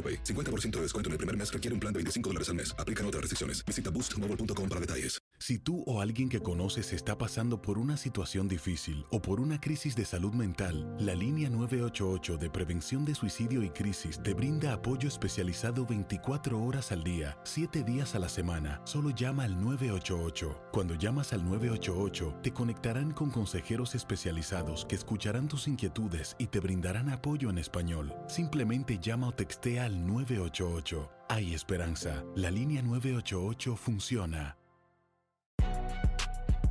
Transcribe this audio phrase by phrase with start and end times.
[0.00, 0.24] AroPay.
[0.24, 2.74] 50% de descuento en el primer mes requiere un plan de 25 dólares al mes.
[2.78, 3.62] Aplican otras restricciones.
[3.66, 5.20] Visita boostmobile.com para detalles.
[5.42, 9.58] Si tú o alguien que conoces está pasando por una situación difícil o por una
[9.58, 14.74] crisis de salud mental, la línea 988 de prevención de suicidio y crisis te brinda
[14.74, 18.82] apoyo especializado 24 horas al día, 7 días a la semana.
[18.84, 20.60] Solo llama al 988.
[20.72, 26.60] Cuando llamas al 988, te conectarán con consejeros especializados que escucharán tus inquietudes y te
[26.60, 28.14] brindarán apoyo en español.
[28.28, 31.10] Simplemente llama o textea al 988.
[31.28, 32.22] Hay esperanza.
[32.36, 34.56] La línea 988 funciona.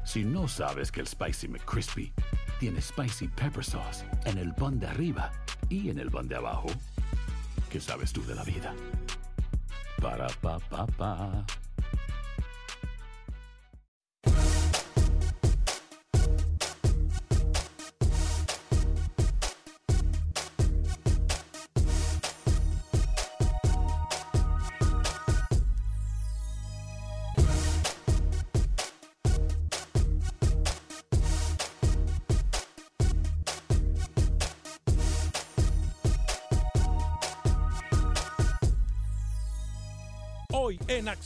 [0.06, 2.14] Si no sabes que el Spicy McCrispy
[2.59, 5.31] tiene Spicy Pepper Sauce en el pan de arriba
[5.70, 6.67] y en el pan de abajo,
[7.70, 8.73] ¿qué sabes tú de la vida?
[10.02, 11.45] Para, pa, pa, pa.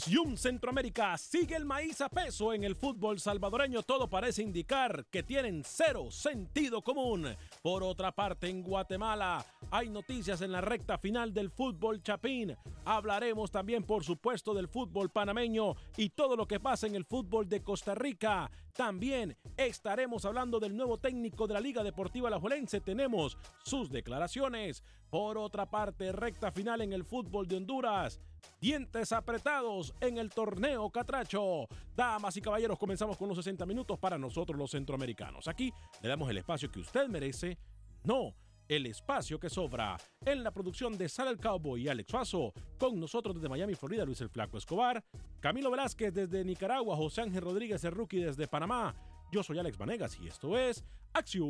[0.05, 3.83] Acción Centroamérica sigue el maíz a peso en el fútbol salvadoreño.
[3.83, 7.33] Todo parece indicar que tienen cero sentido común.
[7.61, 12.55] Por otra parte, en Guatemala hay noticias en la recta final del fútbol chapín.
[12.85, 17.49] Hablaremos también, por supuesto, del fútbol panameño y todo lo que pasa en el fútbol
[17.49, 18.51] de Costa Rica.
[18.75, 22.81] También estaremos hablando del nuevo técnico de la Liga Deportiva Alajuelense.
[22.81, 24.83] Tenemos sus declaraciones.
[25.09, 28.21] Por otra parte, recta final en el fútbol de Honduras.
[28.61, 31.67] Dientes apretados en el torneo Catracho.
[31.95, 35.47] Damas y caballeros, comenzamos con los 60 minutos para nosotros los centroamericanos.
[35.47, 35.73] Aquí
[36.03, 37.57] le damos el espacio que usted merece.
[38.03, 38.35] No
[38.67, 39.97] el espacio que sobra.
[40.25, 44.05] En la producción de Sal el Cowboy y Alex Faso, con nosotros desde Miami, Florida,
[44.05, 45.03] Luis el Flaco Escobar,
[45.39, 48.95] Camilo Velázquez desde Nicaragua, José Ángel Rodríguez, el rookie desde Panamá.
[49.31, 51.43] Yo soy Alex Vanegas y esto es Acción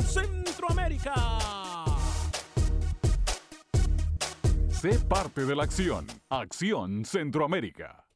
[0.00, 1.14] Centroamérica.
[4.68, 6.06] Sé parte de la acción.
[6.30, 8.09] Acción Centroamérica.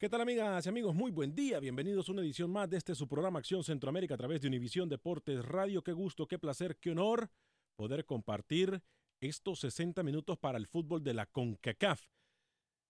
[0.00, 0.94] ¿Qué tal amigas y amigos?
[0.94, 1.60] Muy buen día.
[1.60, 4.88] Bienvenidos a una edición más de este su programa Acción Centroamérica a través de Univisión
[4.88, 5.82] Deportes Radio.
[5.82, 7.28] Qué gusto, qué placer, qué honor
[7.76, 8.80] poder compartir
[9.20, 12.00] estos 60 minutos para el fútbol de la CONCACAF.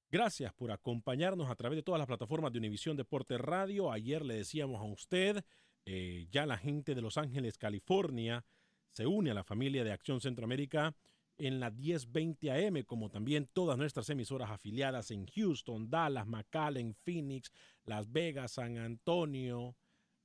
[0.09, 3.91] Gracias por acompañarnos a través de todas las plataformas de Univisión Deportes Radio.
[3.91, 5.45] Ayer le decíamos a usted,
[5.87, 8.45] eh, ya la gente de Los Ángeles, California,
[8.93, 10.95] se une a la familia de Acción Centroamérica
[11.41, 17.51] en la 1020 AM, como también todas nuestras emisoras afiliadas en Houston, Dallas, McAllen, Phoenix,
[17.85, 19.75] Las Vegas, San Antonio,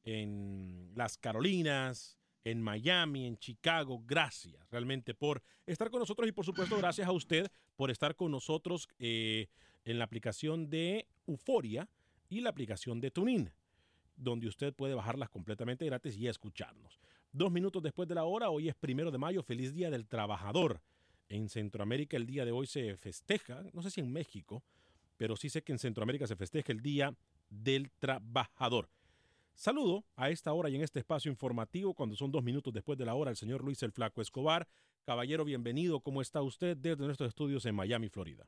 [0.04, 4.04] en las Carolinas, en Miami, en Chicago.
[4.06, 8.32] Gracias realmente por estar con nosotros y por supuesto gracias a usted por estar con
[8.32, 9.48] nosotros eh,
[9.86, 11.88] en la aplicación de Euforia
[12.30, 13.52] y la aplicación de TuneIn
[14.18, 17.00] donde usted puede bajarlas completamente gratis y escucharnos.
[17.32, 20.82] Dos minutos después de la hora, hoy es primero de mayo, feliz Día del Trabajador.
[21.28, 24.64] En Centroamérica el día de hoy se festeja, no sé si en México,
[25.18, 27.16] pero sí sé que en Centroamérica se festeja el Día
[27.50, 28.90] del Trabajador.
[29.56, 33.06] Saludo a esta hora y en este espacio informativo, cuando son dos minutos después de
[33.06, 34.68] la hora, el señor Luis el Flaco Escobar.
[35.06, 36.02] Caballero, bienvenido.
[36.02, 38.46] ¿Cómo está usted desde nuestros estudios en Miami, Florida?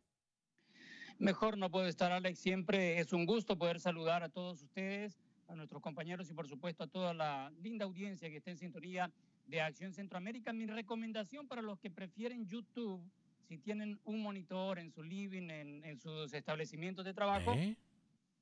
[1.18, 2.38] Mejor no puedo estar, Alex.
[2.39, 6.83] Siempre es un gusto poder saludar a todos ustedes, a nuestros compañeros y por supuesto
[6.83, 9.12] a toda la linda audiencia que está en sintonía
[9.47, 10.53] de Acción Centroamérica.
[10.53, 13.01] Mi recomendación para los que prefieren YouTube,
[13.47, 17.75] si tienen un monitor en su living, en, en sus establecimientos de trabajo, ¿Eh?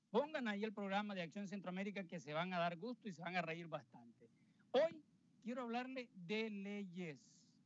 [0.10, 3.22] pongan ahí el programa de Acción Centroamérica que se van a dar gusto y se
[3.22, 4.30] van a reír bastante.
[4.72, 5.04] Hoy
[5.44, 7.18] quiero hablarle de leyes.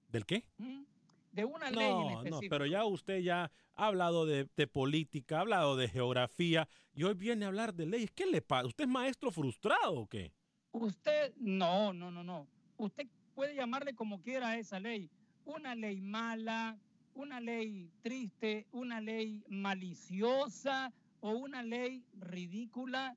[0.09, 0.43] ¿Del qué?
[0.57, 0.83] ¿Mm?
[1.31, 5.37] de una ley en No, no, pero ya usted ya ha hablado de, de política,
[5.37, 8.11] ha hablado de geografía y hoy viene a hablar de leyes.
[8.11, 8.67] ¿Qué le pasa?
[8.67, 10.33] ¿Usted es maestro frustrado o qué?
[10.71, 12.47] Usted, no, no, no, no.
[12.77, 13.07] Usted
[13.39, 15.09] puede llamarle como quiera a esa ley.
[15.45, 16.77] Una ley mala,
[17.13, 20.91] una ley triste, una ley maliciosa
[21.21, 23.15] o una ley ridícula.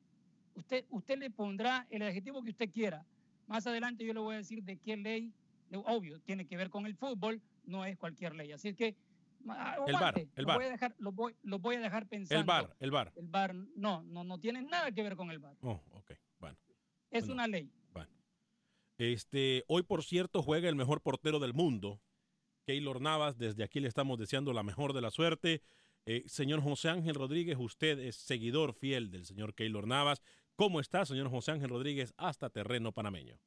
[0.54, 3.04] Usted, usted le pondrá el adjetivo que usted quiera.
[3.48, 5.32] Más adelante yo le voy a decir de qué ley,
[5.72, 8.52] obvio, tiene que ver con el fútbol, no es cualquier ley.
[8.52, 8.94] Así es que,
[9.44, 10.56] El aguante, el lo VAR.
[10.58, 12.38] Voy a dejar, lo, voy, lo voy a dejar pensando.
[12.38, 13.12] El bar, el bar.
[13.16, 15.56] El VAR, no, no, no tiene nada que ver con el VAR.
[15.62, 16.56] Oh, ok, bueno.
[17.10, 17.34] Es Bueno.
[17.34, 17.72] una ley.
[19.02, 22.00] Este, hoy, por cierto, juega el mejor portero del mundo,
[22.64, 23.36] Keylor Navas.
[23.36, 25.60] Desde aquí le estamos deseando la mejor de la suerte.
[26.06, 30.22] Eh, señor José Ángel Rodríguez, usted es seguidor fiel del señor Keylor Navas.
[30.54, 33.40] ¿Cómo está, señor José Ángel Rodríguez, hasta terreno panameño?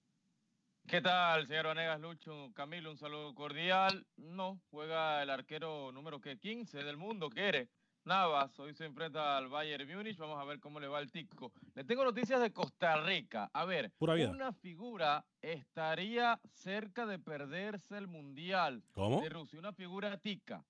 [0.89, 2.51] ¿Qué tal, señor Vanegas Lucho?
[2.53, 4.05] Camilo, un saludo cordial.
[4.17, 7.69] No, juega el arquero número que 15 del mundo, quiere.
[8.05, 10.17] Navas, hoy se enfrenta al Bayern Múnich.
[10.17, 11.51] Vamos a ver cómo le va el tico.
[11.73, 13.49] Le tengo noticias de Costa Rica.
[13.51, 19.21] A ver, una figura estaría cerca de perderse el Mundial ¿Cómo?
[19.21, 19.57] de Rusia.
[19.57, 20.63] Una figura tica.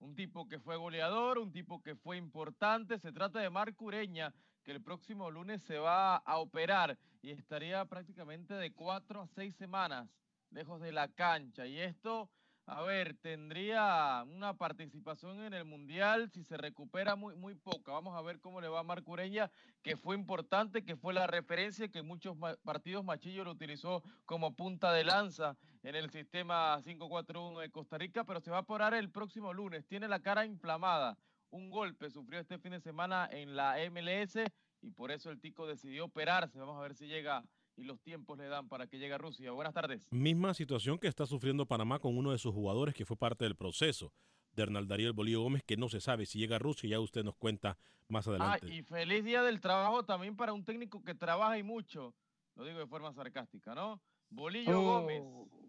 [0.00, 2.98] Un tipo que fue goleador, un tipo que fue importante.
[2.98, 7.84] Se trata de Marco Ureña, que el próximo lunes se va a operar y estaría
[7.84, 10.08] prácticamente de cuatro a seis semanas
[10.50, 11.64] lejos de la cancha.
[11.64, 12.28] Y esto,
[12.66, 17.92] a ver, tendría una participación en el Mundial si se recupera muy, muy poca.
[17.92, 19.50] Vamos a ver cómo le va a Marco Ureña,
[19.82, 24.92] que fue importante, que fue la referencia que muchos partidos Machillo lo utilizó como punta
[24.92, 29.10] de lanza en el sistema 5-4-1 de Costa Rica, pero se va a operar el
[29.10, 29.86] próximo lunes.
[29.86, 31.18] Tiene la cara inflamada.
[31.50, 34.36] Un golpe sufrió este fin de semana en la MLS
[34.80, 36.58] y por eso el Tico decidió operarse.
[36.58, 37.44] Vamos a ver si llega
[37.76, 39.50] y los tiempos le dan para que llegue a Rusia.
[39.52, 40.06] Buenas tardes.
[40.10, 43.56] Misma situación que está sufriendo Panamá con uno de sus jugadores que fue parte del
[43.56, 44.12] proceso,
[44.54, 47.24] de Hernal Darío Bolillo Gómez, que no se sabe si llega a Rusia, ya usted
[47.24, 47.78] nos cuenta
[48.08, 48.74] más Ah, adelante.
[48.74, 52.14] y feliz día del trabajo también para un técnico que trabaja y mucho.
[52.56, 54.00] Lo digo de forma sarcástica, ¿no?
[54.28, 55.00] Bolillo Oh.
[55.00, 55.22] Gómez.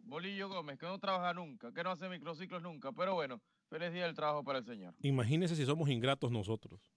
[0.06, 2.91] Bolillo Gómez, que no trabaja nunca, que no hace microciclos nunca.
[2.91, 4.94] Pero bueno, feliz día del trabajo para el señor.
[5.01, 6.91] Imagínese si somos ingratos nosotros.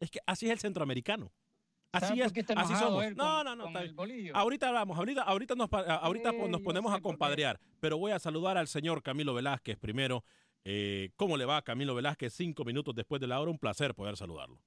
[0.00, 1.32] Es que así es el centroamericano.
[1.92, 3.04] Así ¿Sabe es, así somos.
[3.04, 3.96] él No, con- no, no, con está el bien.
[3.96, 4.36] bolillo?
[4.36, 8.18] Ahorita hablamos, ahorita, ahorita, nos, ahorita Eh, pues nos ponemos a compadrear, pero voy a
[8.18, 10.24] saludar al señor Camilo Velázquez primero.
[10.64, 12.32] Eh, ¿Cómo le va Camilo Velázquez?
[12.32, 14.58] Cinco minutos después de la hora, un placer poder saludarlo.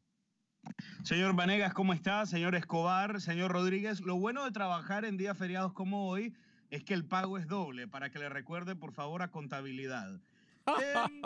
[1.04, 2.26] Señor Vanegas, ¿cómo está?
[2.28, 4.02] Señor Escobar, señor Rodríguez.
[4.02, 6.36] Lo bueno de trabajar en días feriados como hoy
[6.70, 10.20] es que el pago es doble, para que le recuerde, por favor, a contabilidad.
[10.68, 11.22] Em,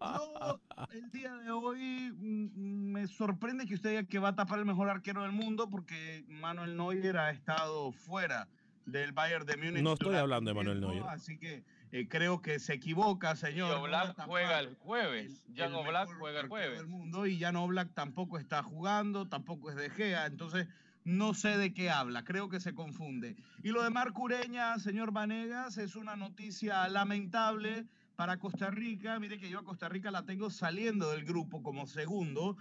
[0.00, 0.60] yo,
[0.92, 4.64] el día de hoy, mm, me sorprende que usted diga que va a tapar el
[4.64, 8.48] mejor arquero del mundo porque Manuel Neuer ha estado fuera
[8.86, 9.82] del Bayern de Múnich.
[9.82, 11.02] No estoy hablando de Manuel Neuer.
[11.08, 11.62] Así que
[11.92, 13.76] eh, creo que se equivoca, señor.
[13.76, 15.44] No Oblak tapar juega el jueves.
[15.54, 16.78] Jan mejor juega el jueves.
[16.78, 20.66] del mundo y Jan Oblak tampoco está jugando, tampoco es de Gea, entonces
[21.04, 23.36] no sé de qué habla, creo que se confunde.
[23.62, 27.86] Y lo de Marco Ureña, señor Vanegas, es una noticia lamentable
[28.20, 29.18] para Costa Rica.
[29.18, 32.58] Mire que yo a Costa Rica la tengo saliendo del grupo como segundo,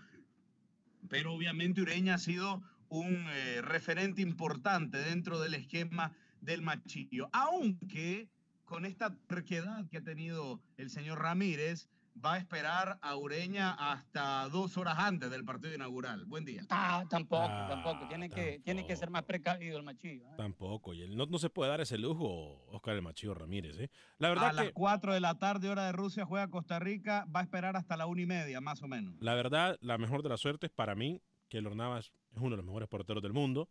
[1.10, 8.30] pero obviamente Ureña ha sido un eh, referente importante dentro del esquema del machillo, aunque
[8.64, 11.90] con esta terquedad que ha tenido el señor Ramírez,
[12.24, 16.26] va a esperar a Ureña hasta dos horas antes del partido inaugural.
[16.26, 16.64] Buen día.
[16.70, 18.08] Ah, tampoco, Ah, tampoco.
[18.08, 20.26] Tiene que, tiene que ser más precavido el machillo.
[20.26, 20.34] ¿eh?
[20.38, 23.78] Tampoco, y él no, no se puede dar ese lujo, Oscar el Machillo Ramírez.
[23.80, 23.90] ¿eh?
[24.18, 27.26] La verdad a las que, 4 de la tarde, hora de Rusia, juega Costa Rica,
[27.34, 29.16] va a esperar hasta la una y media, más o menos.
[29.20, 32.66] la verdad, la mejor de las suertes para mí, que Navas es uno de los
[32.66, 33.70] mejores porteros del mundo.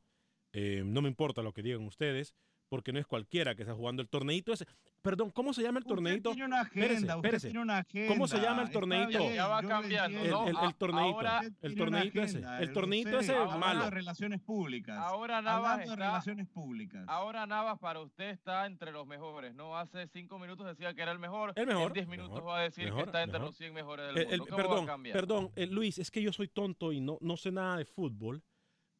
[0.52, 2.34] Eh, no me importa lo que digan ustedes,
[2.68, 4.66] porque no es cualquiera que está jugando el torneito ese.
[5.02, 6.30] Perdón, ¿cómo se llama el torneito?
[6.30, 7.48] Usted tiene una agenda, Espérese, usted espérese.
[7.48, 8.08] tiene una agenda.
[8.14, 9.18] ¿Cómo se llama el Está torneito?
[9.18, 11.16] bien, Ya va cambiando, El, el- el torneito.
[11.16, 12.42] ahora- el torneito ese.
[12.60, 13.84] El torneito ese es hablando malo.
[13.84, 14.98] de relaciones públicas.
[14.98, 17.04] Ahora Navas Hablando de está, relaciones públicas.
[17.08, 19.76] ahora Navas para usted está entre los mejores, ¿no?
[19.78, 21.52] Hace cinco minutos decía que era el mejor.
[21.56, 23.48] El mejor, En diez minutos mejor, va a decir mejor, que está entre mejor.
[23.48, 24.34] los 100 mejores del El- mundo.
[24.34, 27.16] el- ¿Cómo va a perdón, perdón, eh, Luis, es que yo soy tonto y no,
[27.20, 28.42] no sé nada de fútbol.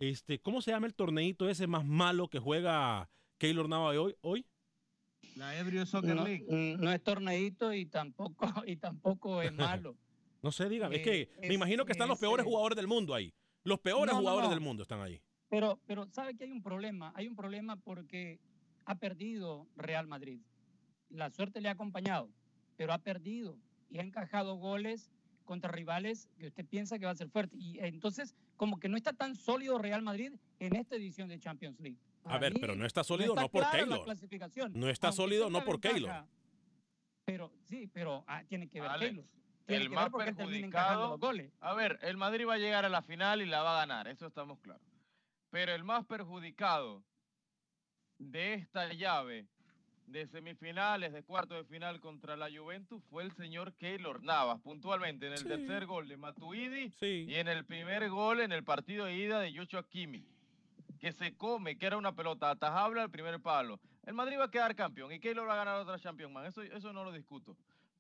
[0.01, 4.14] Este, ¿Cómo se llama el torneito ese más malo que juega Keylor Nava hoy?
[4.21, 4.47] hoy?
[5.37, 6.45] La Ebrio Soccer No, League.
[6.49, 9.52] mm, no es torneito y tampoco, y tampoco es
[9.83, 9.97] malo.
[10.42, 10.97] No sé, dígame.
[10.97, 13.14] es Eh, que me es- imagino que están los es, peores eh, jugadores del mundo
[13.14, 13.33] ahí.
[13.64, 14.54] Los peores no, no, jugadores no.
[14.54, 15.21] del mundo están ahí.
[15.49, 17.12] Pero, pero sabe que hay un problema.
[17.14, 18.38] Hay un problema porque
[18.85, 20.40] ha perdido Real Madrid.
[21.11, 22.30] La suerte le ha acompañado,
[22.76, 23.57] pero ha perdido
[23.90, 25.11] y ha encajado goles
[25.45, 27.57] contra rivales que usted piensa que va a ser fuerte.
[27.57, 31.80] Y entonces, como que no está tan sólido Real Madrid en esta edición de Champions
[31.80, 31.97] League.
[32.28, 34.70] A ver, pero no está sólido no, está por Keylor.
[34.76, 36.25] No está sólido no por Keylor.
[37.25, 39.26] Pero sí, pero ah, tiene que ver Alex, Keylor.
[39.66, 41.08] Tiene el que más ver perjudicado.
[41.11, 41.52] los goles.
[41.61, 44.08] A ver, el Madrid va a llegar a la final y la va a ganar,
[44.08, 44.82] eso estamos claros.
[45.50, 47.02] Pero el más perjudicado
[48.18, 49.47] de esta llave
[50.06, 55.26] de semifinales, de cuarto de final contra la Juventus fue el señor Keylor Navas, puntualmente
[55.26, 55.49] en el Sí.
[55.49, 57.26] tercer gol de Matuidi Sí.
[57.28, 60.26] y en el primer gol en el partido de ida de Joshua Kimmich,
[60.99, 63.81] que se come, que era una pelota atajable al primer palo.
[64.05, 66.47] El Madrid va a quedar campeón y Keylor va a ganar otra Champions, man.
[66.47, 67.57] Eso, eso no lo discuto.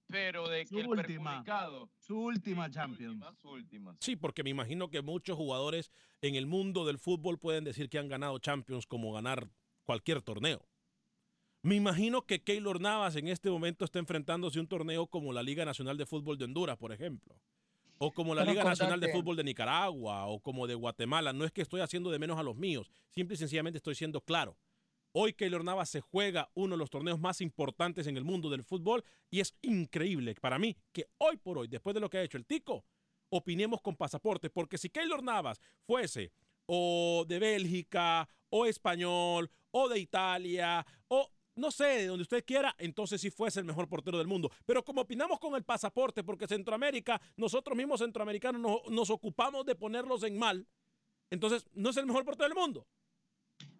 [0.06, 1.30] Pero de Su que el última.
[1.32, 3.12] perjudicado Su última Sí, su Champions.
[3.14, 3.96] última, su última.
[4.00, 7.98] Sí, porque me imagino que muchos jugadores en el mundo del fútbol pueden decir que
[7.98, 9.50] han ganado Champions como ganar
[9.84, 10.66] cualquier torneo.
[11.62, 15.42] Me imagino que Keylor Navas en este momento está enfrentándose a un torneo como la
[15.42, 17.34] Liga Nacional de Fútbol de Honduras, por ejemplo.
[17.98, 21.32] O como la Liga Nacional de Fútbol de Nicaragua o como de Guatemala.
[21.32, 24.20] No es que estoy haciendo de menos a los míos, simple y sencillamente estoy siendo
[24.20, 24.56] claro.
[25.12, 28.62] Hoy Keylor Navas se juega uno de los torneos más importantes en el mundo del
[28.62, 32.22] fútbol y es increíble para mí que hoy por hoy, después de lo que ha
[32.22, 32.84] hecho el Tico,
[33.30, 36.32] opinemos con pasaporte, porque si Keylor Navas fuese
[36.66, 42.74] o de Bélgica, o español, o de Italia, o no sé, de donde usted quiera,
[42.78, 44.50] entonces sí fuese el mejor portero del mundo.
[44.64, 49.74] Pero como opinamos con el pasaporte, porque Centroamérica, nosotros mismos centroamericanos nos, nos ocupamos de
[49.74, 50.66] ponerlos en mal,
[51.30, 52.86] entonces no es el mejor portero del mundo.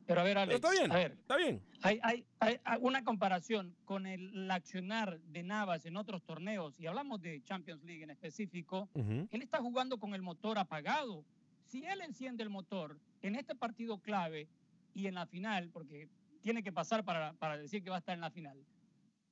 [0.07, 1.63] Pero a ver, Pero Alex, está bien, a ver, está bien.
[1.83, 7.21] hay, hay, hay una comparación con el accionar de Navas en otros torneos, y hablamos
[7.21, 11.25] de Champions League en específico, él está jugando con el motor apagado.
[11.67, 14.49] Si él enciende el motor en este partido clave
[14.95, 16.09] y en la final, porque
[16.41, 18.65] tiene que pasar para, para decir que va a estar en la final,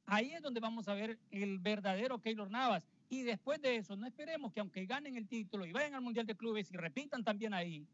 [0.07, 2.87] ahí es donde vamos a ver el verdadero Keylor Navas.
[3.09, 6.27] Y después de eso, no esperemos que aunque ganen el título y vayan al Mundial
[6.27, 7.87] de Clubes y repitan también ahí,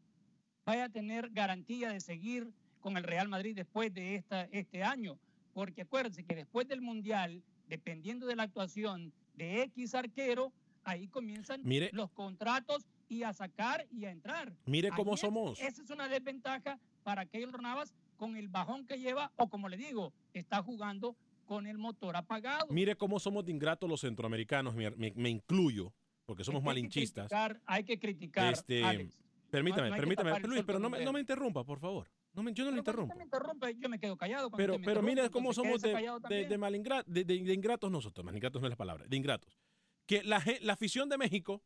[0.65, 5.17] vaya a tener garantía de seguir con el Real Madrid después de esta, este año.
[5.53, 10.51] Porque acuérdense que después del Mundial, dependiendo de la actuación de X arquero,
[10.83, 11.89] ahí comienzan Mire.
[11.93, 14.51] los contratos y a sacar y a entrar.
[14.65, 15.59] Mire cómo somos.
[15.59, 19.75] Esa es una desventaja para Keylor Navas con el bajón que lleva, o como le
[19.75, 22.67] digo, está jugando con el motor apagado.
[22.69, 25.93] Mire cómo somos de ingratos los centroamericanos, me, me- me incluyo,
[26.25, 27.27] porque somos Hay que malinchistas.
[27.27, 29.19] criticar- Hay que criticar, Este, Alex.
[29.51, 31.05] Permítame, no que permítame, Luis, pero no me, dedo.
[31.07, 32.09] no me interrumpa, por favor.
[32.33, 33.17] No me- yo no le Pero cuando interrumpo.
[33.17, 34.49] me interrumpe, yo me quedo callado.
[34.51, 35.93] Pero, pero cómo somos de,
[36.29, 38.23] de, de malingra- de- ingratos nosotros.
[38.23, 39.59] Malingratos no es la palabra, de ingratos.
[40.05, 41.61] Que la, la afición de México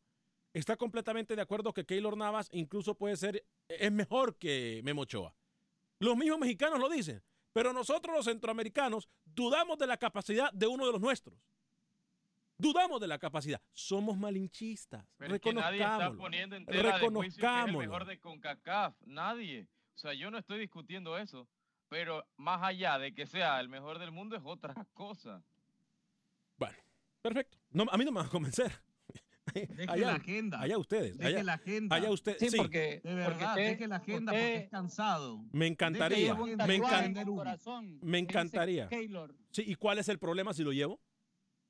[0.52, 5.34] está completamente de acuerdo que Keylor Navas incluso puede ser, es mejor que Memo Ochoa.
[6.00, 10.86] Los mismos mexicanos lo dicen, pero nosotros los centroamericanos dudamos de la capacidad de uno
[10.86, 11.38] de los nuestros.
[12.56, 13.60] Dudamos de la capacidad.
[13.72, 15.04] Somos malinchistas.
[15.16, 16.18] Pero es que nadie está Reconozcámoslo.
[16.22, 17.78] poniendo en tela de juicio que es el Reconozcámoslo.
[17.78, 18.94] mejor de CONCACAF.
[19.06, 19.68] Nadie.
[19.94, 21.48] O sea, yo no estoy discutiendo eso.
[21.88, 25.42] Pero más allá de que sea el mejor del mundo es otra cosa.
[26.56, 26.76] Bueno,
[27.22, 27.56] perfecto.
[27.70, 28.72] No, a mí no me va a convencer.
[29.66, 30.60] Deje allá, la agenda.
[30.60, 31.18] allá ustedes.
[31.18, 31.96] Deje Allá, la agenda.
[31.96, 32.36] allá usted.
[32.38, 35.44] Sí, Sí, porque, De porque verdad, usted- deje la agenda usted- porque es cansado.
[35.52, 36.34] me encantaría.
[36.34, 36.42] Me,
[36.78, 38.88] encan- en me encantaría.
[39.50, 41.00] Sí, ¿Y cuál es el problema si lo llevo?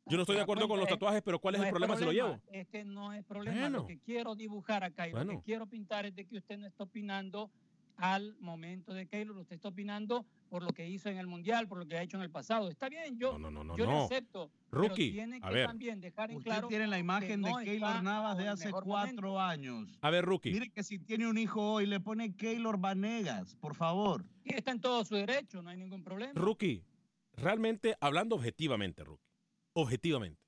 [0.06, 2.12] Yo no estoy de acuerdo con los tatuajes, pero ¿cuál es el problema, si lo
[2.12, 2.40] llevo?
[2.50, 3.60] Este no es problema.
[3.60, 3.78] Bueno.
[3.80, 6.66] Lo que quiero dibujar acá y lo que quiero pintar es de que usted no
[6.66, 7.50] está opinando
[7.98, 11.78] al momento de Keylor, usted está opinando por lo que hizo en el Mundial, por
[11.78, 12.70] lo que ha hecho en el pasado.
[12.70, 14.50] Está bien, yo, No, no, no, yo acepto.
[14.70, 15.66] Rookie, pero tiene a que ver.
[15.66, 18.92] también dejar en Usted claro tiene la imagen no de Keylor Navas de hace cuatro
[19.30, 19.40] momento.
[19.40, 19.98] años.
[20.00, 20.52] A ver, Rookie.
[20.52, 24.24] Mire que si tiene un hijo hoy le pone Keylor Vanegas, por favor.
[24.44, 26.32] Y está en todo su derecho, no hay ningún problema.
[26.34, 26.84] Rookie,
[27.32, 29.26] realmente, hablando objetivamente, Rookie,
[29.74, 30.40] objetivamente,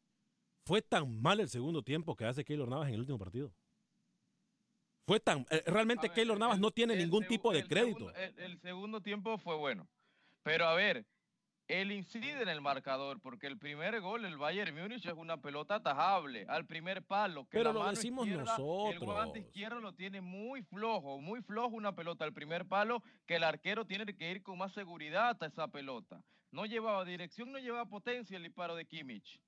[0.65, 3.53] ¿fue tan mal el segundo tiempo que hace Keylor Navas en el último partido?
[5.11, 5.45] Fue tan...
[5.51, 8.13] eh, realmente ver, Keylor Navas el- no tiene ningún tipo de crédito.
[8.13, 9.89] segundo- el, el segundo tiempo fue bueno.
[10.45, 11.05] Pero a ver,
[11.67, 15.75] él incide en el marcador porque el primer gol, el Bayern Múnich, es una pelota
[15.75, 17.43] atajable al primer palo.
[17.47, 19.01] Que Pero la lo mano decimos izquierda, El nosotros.
[19.03, 23.43] guante izquierdo lo tiene muy flojo, muy flojo una pelota al primer palo que el
[23.43, 26.23] arquero tiene que ir con más seguridad a esa pelota.
[26.53, 29.41] No llevaba dirección, no llevaba potencia el disparo de Kimmich.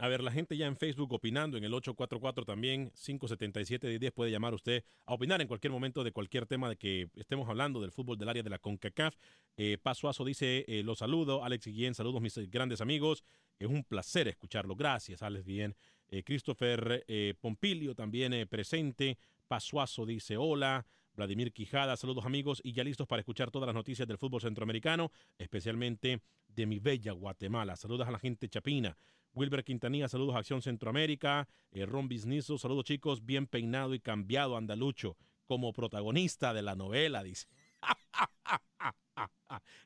[0.00, 4.54] A ver, la gente ya en Facebook opinando en el 844 también, 577-10 puede llamar
[4.54, 8.16] usted a opinar en cualquier momento de cualquier tema de que estemos hablando del fútbol
[8.16, 9.14] del área de la CONCACAF.
[9.58, 13.24] Eh, Pasuazo dice, eh, los saludo, Alex Guillén, saludos mis eh, grandes amigos.
[13.58, 14.74] Es un placer escucharlo.
[14.74, 15.76] Gracias, Alex Guillén.
[16.08, 19.18] Eh, Christopher eh, Pompilio también presente.
[19.48, 20.86] Pasuazo dice, hola.
[21.14, 25.10] Vladimir Quijada, saludos amigos y ya listos para escuchar todas las noticias del fútbol centroamericano,
[25.38, 27.76] especialmente de mi bella Guatemala.
[27.76, 28.96] Saludos a la gente chapina.
[29.34, 31.48] Wilber Quintanilla, saludos a Acción Centroamérica.
[31.72, 37.22] Eh, Ron Bisnizo, saludos chicos, bien peinado y cambiado Andalucho como protagonista de la novela,
[37.22, 37.48] dice.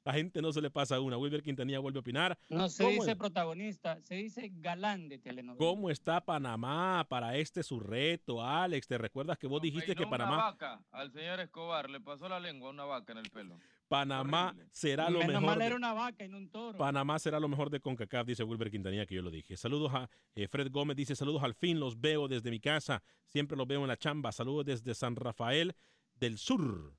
[0.04, 1.16] La gente no se le pasa una.
[1.16, 2.38] Wilber Quintanilla vuelve a opinar.
[2.50, 3.16] No se ¿Cómo dice es?
[3.16, 5.58] protagonista, se dice galán de telenovela.
[5.58, 8.86] ¿Cómo está Panamá para este su reto, Alex?
[8.86, 12.28] ¿Te recuerdas que vos dijiste que Peinó una Panamá, vaca al señor Escobar, le pasó
[12.28, 13.58] la lengua a una vaca en el pelo.
[13.88, 14.68] Panamá Horrible.
[14.72, 15.46] será lo Menos mejor?
[15.46, 16.76] mal de- era una vaca y no un toro.
[16.78, 19.56] Panamá será lo mejor de CONCACAF, dice Wilber Quintanilla, que yo lo dije.
[19.56, 23.56] Saludos a eh, Fred Gómez, dice saludos al fin, los veo desde mi casa, siempre
[23.56, 24.32] los veo en la chamba.
[24.32, 25.74] Saludos desde San Rafael
[26.16, 26.94] del Sur,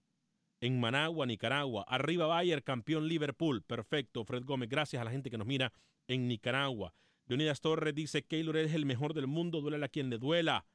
[0.61, 1.85] en Managua, Nicaragua.
[1.87, 3.61] Arriba Bayer, campeón Liverpool.
[3.61, 5.73] Perfecto, Fred Gómez, gracias a la gente que nos mira
[6.07, 6.93] en Nicaragua.
[7.27, 10.65] Leonidas Torres dice, Keylor es el mejor del mundo, duele a quien le duela.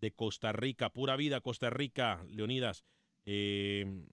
[0.00, 2.84] De Costa Rica, pura vida Costa Rica, Leonidas.
[3.26, 4.04] Eh,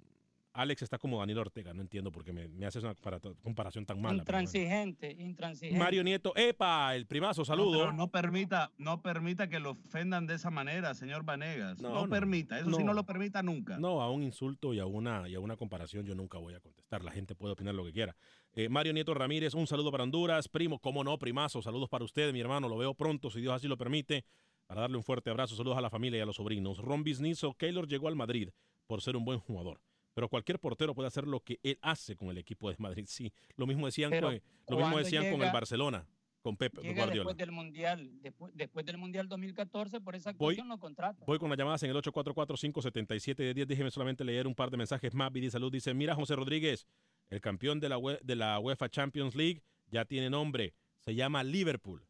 [0.55, 3.85] Alex está como Daniel Ortega, no entiendo por qué me, me haces una para- comparación
[3.85, 4.17] tan mala.
[4.19, 5.77] Intransigente, intransigente.
[5.77, 7.79] Mario Nieto, epa, el primazo, No, saludo.
[7.79, 11.81] pero no permita, no permita que lo ofendan de esa manera, señor Vanegas.
[11.81, 12.85] No, No, no, permita, eso sí no.
[12.85, 13.77] no lo permita nunca.
[13.77, 16.59] No, a un insulto y a una, y a una comparación yo nunca voy a
[16.59, 17.03] contestar.
[17.03, 18.15] La gente puede opinar lo que quiera.
[18.53, 20.47] Eh, Mario Nieto Ramírez, un saludo para Honduras.
[20.47, 21.61] Primo, cómo no, primazo.
[21.61, 22.69] Saludos para usted, mi hermano.
[22.69, 24.23] Lo veo pronto, si Dios así lo permite.
[24.67, 25.55] Para darle un fuerte abrazo.
[25.55, 26.79] Saludos a la familia y a los sobrinos.
[26.79, 28.49] Ron Bisnizo, Keylor llegó al Madrid
[28.87, 29.79] por ser un buen jugador.
[30.15, 33.03] Pero cualquier portero puede hacer lo que él hace con el equipo de Madrid.
[33.05, 34.29] Sí, lo mismo decían, Pero
[34.63, 36.07] con, lo mismo decían con el Barcelona,
[36.41, 37.15] con Pep Llega Guardiola.
[37.15, 41.25] después del Mundial, después, después del Mundial 2014, por esa actuación lo contrata.
[41.25, 43.65] Voy con las llamadas en el 844-577-10.
[43.65, 45.33] Déjeme solamente leer un par de mensajes más.
[45.33, 46.87] Vidi Salud dice, mira José Rodríguez,
[47.29, 50.73] el campeón de la, UE de la UEFA Champions League ya tiene nombre.
[51.01, 52.07] Se llama Liverpool.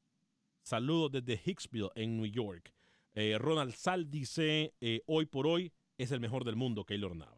[0.62, 2.72] Saludos desde Hicksville, en New York.
[3.16, 7.35] Eh, Ronald Sal dice, eh, hoy por hoy es el mejor del mundo, Keylor Navas.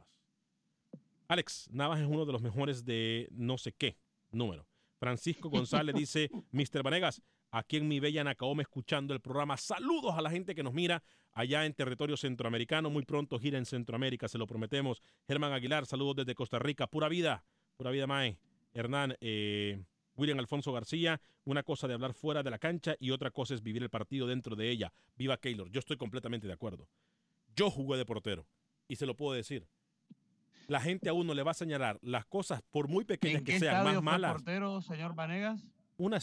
[1.28, 3.98] Alex, Navas es uno de los mejores de no sé qué
[4.32, 4.68] número.
[4.98, 6.84] Francisco González dice, Mr.
[6.84, 9.58] Vanegas, aquí en mi bella Nacaome escuchando el programa.
[9.58, 11.04] Saludos a la gente que nos mira
[11.34, 12.90] allá en territorio centroamericano.
[12.90, 15.02] Muy pronto gira en Centroamérica, se lo prometemos.
[15.28, 16.88] Germán Aguilar, saludos desde Costa Rica.
[16.88, 17.44] Pura vida,
[17.76, 18.40] pura vida, Mae.
[18.74, 19.84] Hernán, eh,
[20.16, 23.64] William Alfonso García, una cosa de hablar fuera de la cancha y otra cosa es
[23.64, 24.94] vivir el partido dentro de ella.
[25.16, 26.88] Viva Keylor, yo estoy completamente de acuerdo.
[27.56, 28.48] Yo jugué de portero
[28.88, 29.68] y se lo puedo decir.
[30.68, 33.54] La gente a uno le va a señalar las cosas, por muy pequeñas ¿En que
[33.54, 34.32] qué sean, estadio más fue malas.
[34.34, 35.66] portero, señor Vanegas?
[35.98, 36.20] Una,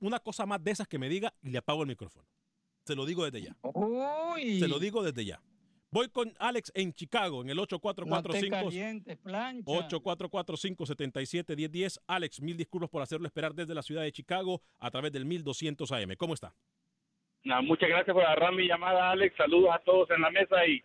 [0.00, 2.26] una cosa más de esas que me diga y le apago el micrófono.
[2.84, 3.56] Se lo digo desde ya.
[3.62, 5.42] Uy, Se lo digo desde ya.
[5.90, 9.72] Voy con Alex en Chicago en el no te 8445 calientes, plancha.
[9.72, 11.98] 8445-771010.
[12.06, 15.90] Alex, mil disculpas por hacerlo esperar desde la ciudad de Chicago a través del 1200
[15.92, 16.14] AM.
[16.16, 16.54] ¿Cómo está?
[17.44, 19.34] No, muchas gracias por agarrar mi llamada, Alex.
[19.36, 20.82] Saludos a todos en la mesa y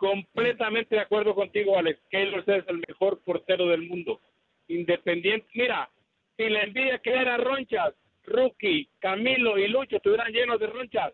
[0.00, 2.00] completamente de acuerdo contigo, Alex.
[2.10, 4.18] Keylor es el mejor portero del mundo.
[4.66, 5.46] Independiente.
[5.54, 5.90] Mira,
[6.36, 11.12] si la envidia que era Ronchas, Rookie, Camilo y Lucho estuvieran llenos de ronchas,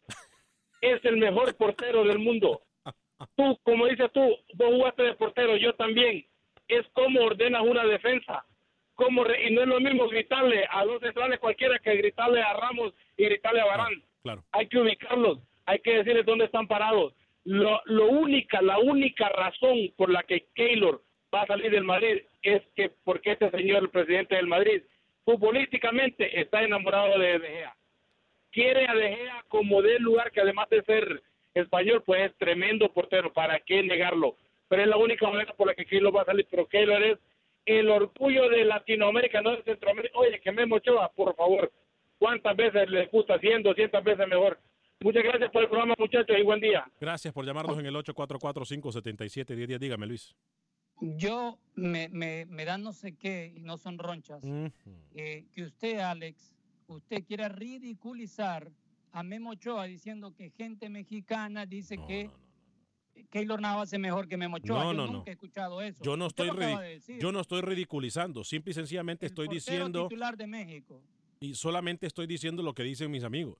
[0.81, 2.63] es el mejor portero del mundo.
[3.35, 4.21] Tú, como dices tú,
[4.55, 6.25] vos jugaste de portero, yo también.
[6.69, 8.45] Es como ordenas una defensa.
[8.95, 12.53] Como re- y no es lo mismo gritarle a dos centrales cualquiera que gritarle a
[12.55, 14.43] Ramos y gritarle a Barán Claro.
[14.53, 17.13] hay que ubicarlos, hay que decirles dónde están parados.
[17.47, 21.01] Lo, lo única, la única razón por la que Keylor
[21.33, 24.83] va a salir del Madrid es que porque este señor, el presidente del Madrid,
[25.25, 27.77] futbolísticamente está enamorado de De Gea.
[28.51, 31.23] Quiere a De Gea como del lugar que además de ser
[31.55, 34.37] español, pues es tremendo portero, ¿para qué negarlo?
[34.69, 37.19] Pero es la única manera por la que Keylor va a salir, pero Keylor es
[37.65, 40.19] el orgullo de Latinoamérica, no de Centroamérica.
[40.19, 41.71] Oye, que Memo Ochoa, por favor,
[42.19, 43.39] ¿cuántas veces les gusta?
[43.39, 44.59] 100, 200 veces mejor.
[45.01, 46.85] Muchas gracias por el programa, muchachos, y buen día.
[47.01, 49.79] Gracias por llamarnos en el 844-577-1010.
[49.79, 50.35] Dígame, Luis.
[51.01, 54.43] Yo me, me, me dan no sé qué y no son ronchas.
[55.15, 56.55] Eh, que usted, Alex,
[56.87, 58.73] usted quiera ridiculizar
[59.13, 62.47] a Memo Ochoa diciendo que gente mexicana dice No, que no, no, no.
[63.31, 64.83] Keylor Navas es mejor que Memo Ochoa.
[64.85, 65.25] No, Yo no, nunca no.
[65.27, 66.03] he escuchado eso.
[66.03, 68.43] Yo no, estoy de yo no estoy ridiculizando.
[68.45, 71.03] Simple y sencillamente El estoy diciendo titular de México.
[71.41, 73.59] y solamente estoy diciendo lo que dicen mis amigos.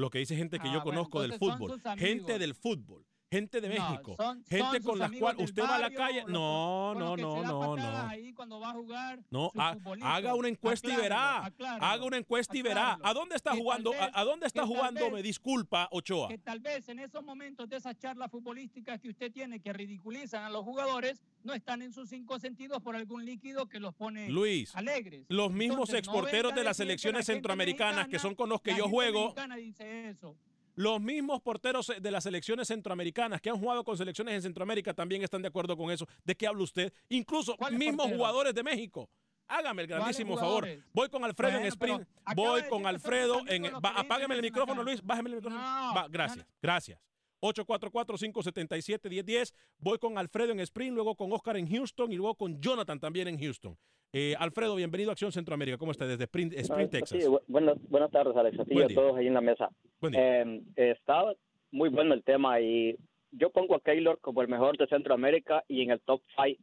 [0.00, 1.80] Lo que dice gente que Ah, yo bueno, conozco del fútbol.
[1.98, 3.04] Gente del fútbol.
[3.32, 4.16] Gente de No, México.
[4.16, 6.24] son- gente son con cuales del usted va a la calle.
[6.26, 8.08] No, no, no, no, no.
[8.08, 11.44] Ahí cuando va a jugar No, ha- haga una encuesta y verá.
[11.46, 12.98] Acláralo, Haga una encuesta y verá.
[13.00, 13.92] ¿A dónde está jugando?
[13.92, 15.00] ¿A, vez- a dónde está jugando?
[15.02, 16.26] vez- Me disculpa, Ochoa.
[16.28, 20.42] que tal vez en esos momentos de esas charlas futbolísticas que usted tiene que ridiculizan
[20.42, 24.28] a los jugadores, no están en sus cinco sentidos por algún líquido que los pone
[24.28, 25.26] Luis, alegres.
[25.28, 28.78] los mismos Entonces, exporteros de las la selecciones centroamericanas, que son con los que la
[28.78, 30.36] yo juego, mexicana dice eso.
[30.80, 35.22] Los mismos porteros de las selecciones centroamericanas que han jugado con selecciones en Centroamérica también
[35.22, 36.06] están de acuerdo con eso.
[36.24, 36.90] ¿De qué habla usted?
[37.10, 39.10] Incluso ¿Cuáles mismos jugadores de México.
[39.46, 40.66] Hágame el grandísimo favor.
[40.94, 42.08] Voy con Alfredo en Bueno, Sprint.
[42.34, 43.64] Voy con Alfredo en.
[43.64, 44.82] va, apágueme el micrófono.
[44.82, 45.02] Luis.
[45.02, 45.60] Bájeme el micrófono.
[45.60, 46.52] No, Va, no, gracias, no.
[46.62, 46.98] gracias.
[47.40, 49.54] 844-577-1010.
[49.78, 53.28] Voy con Alfredo en Spring, luego con Oscar en Houston y luego con Jonathan también
[53.28, 53.76] en Houston.
[54.12, 55.78] Eh, Alfredo, bienvenido a Acción Centroamérica.
[55.78, 56.06] ¿Cómo está?
[56.06, 57.22] Desde Spring, Spring Texas.
[57.22, 58.58] sí, bu- bueno, buenas tardes, Alex.
[58.58, 58.94] A Buen día.
[58.96, 59.70] todos ahí en la mesa.
[60.00, 61.22] Buen Eh, está
[61.70, 62.96] muy bueno el tema y
[63.30, 66.60] yo pongo a Keylor como el mejor de Centroamérica y en el top 5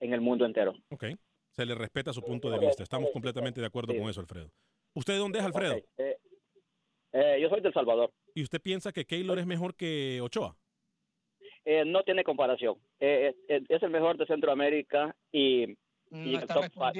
[0.00, 0.74] en el mundo entero.
[0.90, 1.04] Ok.
[1.50, 2.82] Se le respeta su punto de vista.
[2.82, 4.50] Estamos completamente de acuerdo con eso, Alfredo.
[4.94, 5.74] ¿Usted de dónde es, Alfredo?
[5.76, 6.16] Ok, eh,
[7.14, 8.12] eh, yo soy del Salvador.
[8.34, 10.54] ¿Y usted piensa que Keylor es mejor que Ochoa?
[11.64, 12.76] Eh, no tiene comparación.
[13.00, 15.66] Eh, eh, es el mejor de Centroamérica y, y
[16.10, 16.64] No en el top.
[16.70, 16.90] 5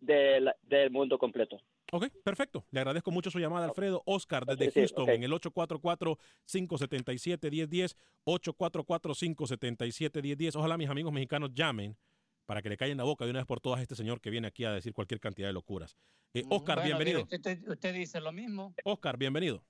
[0.00, 1.58] del, del mundo completo.
[1.90, 2.66] Ok, perfecto.
[2.70, 4.02] Le agradezco mucho su llamada, Alfredo.
[4.04, 5.08] Oscar, desde Sí, sí, Houston, ok.
[5.08, 7.96] en el 844-577-1010.
[8.26, 10.56] 844-577-1010.
[10.56, 11.96] Ojalá mis amigos mexicanos llamen
[12.48, 14.30] para que le callen la boca de una vez por todas a este señor que
[14.30, 15.98] viene aquí a decir cualquier cantidad de locuras.
[16.32, 17.24] Eh, Oscar, Bueno, bienvenido.
[17.24, 18.74] Usted dice lo mismo.
[18.84, 19.62] Oscar, bienvenido.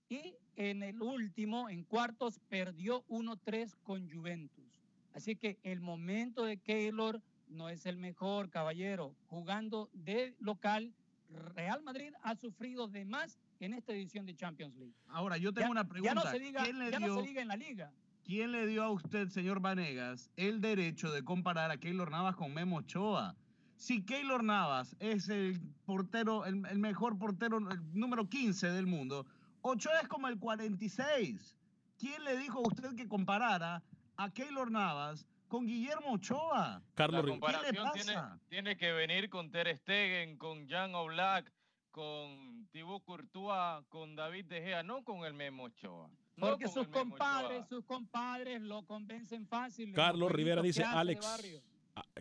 [0.10, 4.82] Y en el último, en cuartos, perdió 1-3 con Juventus.
[5.13, 9.15] Así que el momento de Keylor no es el mejor, caballero.
[9.28, 10.94] Jugando de local,
[11.30, 14.94] Real Madrid ha sufrido de más en esta edición de Champions League.
[15.08, 16.13] Ahora, yo tengo Ya- una pregunta.
[16.13, 17.91] Ya no se diga, ¿Quién le ya no dio- se diga en la liga.
[18.24, 22.54] ¿Quién le dio a usted, señor Vanegas, el derecho de comparar a Keylor Navas con
[22.54, 23.36] Memo Ochoa?
[23.78, 29.26] Si Keylor Navas es el portero, el, el mejor portero, el número 15 del mundo,
[29.67, 31.58] Ochoa es como el 46.
[31.97, 33.84] ¿Quién le dijo a usted que comparara
[34.15, 36.84] a Keylor Navas con Guillermo Ochoa?
[36.93, 38.39] Carlos La comparación ¿Qué le tiene, pasa?
[38.47, 41.51] tiene que venir con Ter Stegen, con Jan Oblak,
[41.89, 46.12] con Thibaut Courtois, con David De Gea, no con el Memo Ochoa.
[46.36, 47.67] No Porque sus compadres, Ochoa.
[47.67, 49.93] sus compadres lo convencen fácil.
[49.93, 51.25] Carlos Rivera dice, Alex,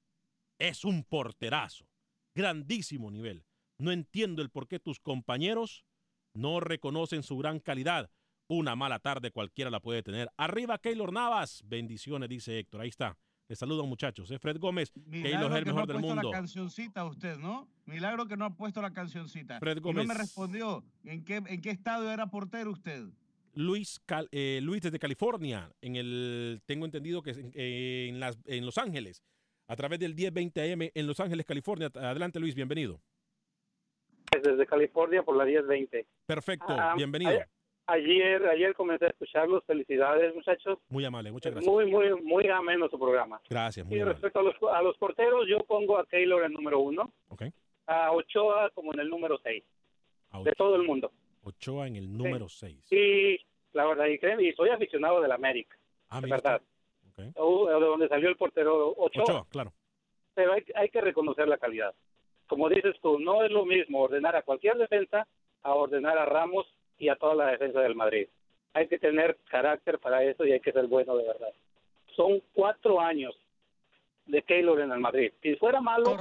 [0.59, 1.87] es un porterazo,
[2.35, 3.45] grandísimo nivel.
[3.77, 5.85] No entiendo el por qué tus compañeros
[6.33, 8.09] no reconocen su gran calidad.
[8.47, 10.29] Una mala tarde cualquiera la puede tener.
[10.37, 11.63] Arriba Keylor Navas.
[11.65, 12.81] Bendiciones, dice Héctor.
[12.81, 13.17] Ahí está.
[13.47, 14.29] Les saludan muchachos.
[14.31, 14.91] Es Fred Gómez.
[15.11, 16.31] Keylor es el que no mejor ha del puesto mundo.
[16.31, 17.67] la cancioncita usted, ¿no?
[17.85, 19.59] Milagro que no ha puesto la cancioncita.
[19.59, 20.07] Fred Y no Gómez.
[20.07, 20.83] me respondió.
[21.03, 23.05] ¿En qué, ¿En qué estadio era portero usted?
[23.55, 25.71] Luis, Cal- eh, Luis desde California.
[25.81, 29.21] En el, tengo entendido que es en, eh, en las, en Los Ángeles.
[29.67, 31.89] A través del 1020 AM en Los Ángeles, California.
[31.95, 32.53] Adelante, Luis.
[32.55, 32.99] Bienvenido.
[34.31, 36.05] desde California por la 1020.
[36.25, 36.65] Perfecto.
[36.69, 37.31] Ah, bienvenido.
[37.85, 39.63] Ayer, ayer comencé a escucharlos.
[39.65, 40.79] Felicidades, muchachos.
[40.89, 41.31] Muy amable.
[41.31, 41.71] Muchas gracias.
[41.71, 43.41] Muy, muy, muy ameno su programa.
[43.49, 43.85] Gracias.
[43.85, 44.13] Muy Y amable.
[44.13, 47.11] respecto a los, a los porteros, yo pongo a Taylor en número uno.
[47.29, 47.43] Ok.
[47.87, 49.63] a Ochoa como en el número 6
[50.31, 51.11] A de todo el mundo.
[51.43, 52.91] Ochoa en el número 6.
[52.91, 53.37] Y
[53.73, 55.75] la verdad, y, soy aficionado del América,
[56.09, 56.61] Ah, de mira
[57.35, 59.23] O- de donde salió el portero Ochoa.
[59.23, 59.73] Ochoa, claro.
[60.33, 61.93] Pero hay, hay que reconocer la calidad.
[62.47, 65.27] Como dices tú, no es lo mismo ordenar a cualquier defensa
[65.61, 66.65] a ordenar a Ramos
[66.97, 68.27] y a toda la defensa del Madrid.
[68.73, 71.53] Hay que tener carácter para eso y hay que ser bueno de verdad.
[72.15, 73.35] Son cuatro años
[74.25, 75.31] de Keylor en el Madrid.
[75.41, 76.15] Si fuera malo,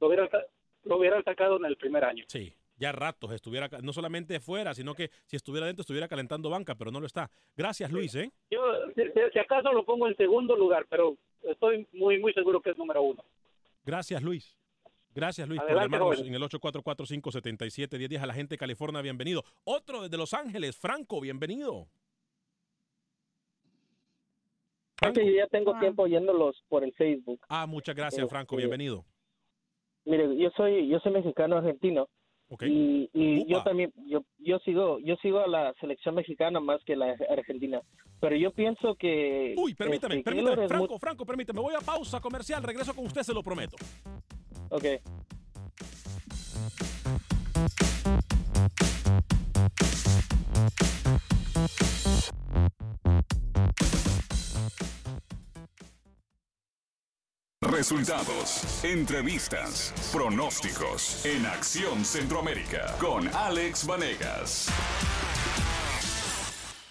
[0.00, 0.44] Lo, hubieran, sa-
[0.84, 2.24] lo hubieran sacado en el primer año.
[2.28, 6.74] Sí, ya ratos estuviera, no solamente fuera, sino que si estuviera dentro estuviera calentando banca,
[6.74, 7.30] pero no lo está.
[7.54, 8.32] Gracias, Luis, ¿eh?
[8.50, 8.60] Yo,
[8.94, 13.02] si, acaso lo pongo en segundo lugar, pero estoy muy muy seguro que es número
[13.02, 13.22] uno.
[13.84, 14.56] Gracias, Luis.
[15.14, 16.34] Gracias, Luis, Adelante, por llamarnos joven.
[16.34, 19.44] en el 844-577-1010 a la gente de California, bienvenido.
[19.64, 21.88] Otro desde Los Ángeles, Franco, bienvenido.
[25.02, 27.40] Es que yo ya tengo tiempo oyéndolos por el Facebook.
[27.48, 29.04] Ah, muchas gracias, Franco, Este, bienvenido.
[30.04, 32.08] Mire, yo soy yo soy mexicano argentino
[32.62, 36.96] Y, y yo también yo yo sigo yo sigo a la selección mexicana más que
[36.96, 37.80] la argentina,
[38.20, 42.20] pero yo pienso que Uy, permítame, este, permítame, Franco, muy- Franco, permítame, voy a pausa
[42.20, 43.76] comercial, regreso con usted, se lo prometo.
[44.70, 44.84] Ok.
[57.90, 64.68] Resultados, entrevistas, pronósticos en Acción Centroamérica con Alex Vanegas.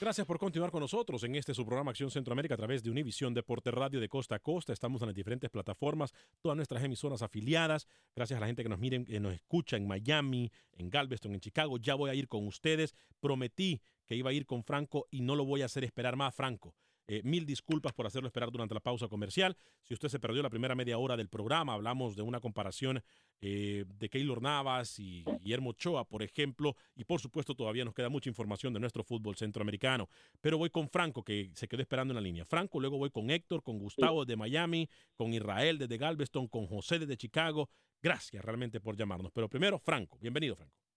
[0.01, 3.33] Gracias por continuar con nosotros en este su programa Acción Centroamérica a través de Univisión
[3.33, 4.73] Deporte Radio de costa a costa.
[4.73, 7.87] Estamos en las diferentes plataformas, todas nuestras emisoras afiliadas.
[8.13, 11.39] Gracias a la gente que nos miren, que nos escucha en Miami, en Galveston, en
[11.39, 11.77] Chicago.
[11.77, 12.93] Ya voy a ir con ustedes.
[13.21, 16.35] Prometí que iba a ir con Franco y no lo voy a hacer esperar más,
[16.35, 16.75] Franco.
[17.11, 19.57] Eh, mil disculpas por hacerlo esperar durante la pausa comercial.
[19.81, 23.01] Si usted se perdió la primera media hora del programa, hablamos de una comparación
[23.41, 28.09] eh, de Keylor Navas y Guillermo Ochoa, por ejemplo, y por supuesto todavía nos queda
[28.09, 30.07] mucha información de nuestro fútbol centroamericano.
[30.39, 32.45] Pero voy con Franco, que se quedó esperando en la línea.
[32.45, 36.99] Franco, luego voy con Héctor, con Gustavo de Miami, con Israel desde Galveston, con José
[36.99, 37.71] desde Chicago.
[38.03, 39.31] Gracias realmente por llamarnos.
[39.31, 40.19] Pero primero, Franco.
[40.21, 40.88] Bienvenido, Franco.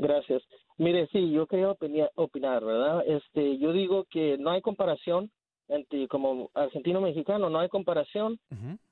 [0.00, 0.42] Gracias.
[0.78, 3.04] Mire, sí, yo quería opinar, opinar, ¿verdad?
[3.06, 5.30] Este, yo digo que no hay comparación
[5.68, 8.38] entre como argentino-mexicano, no hay comparación.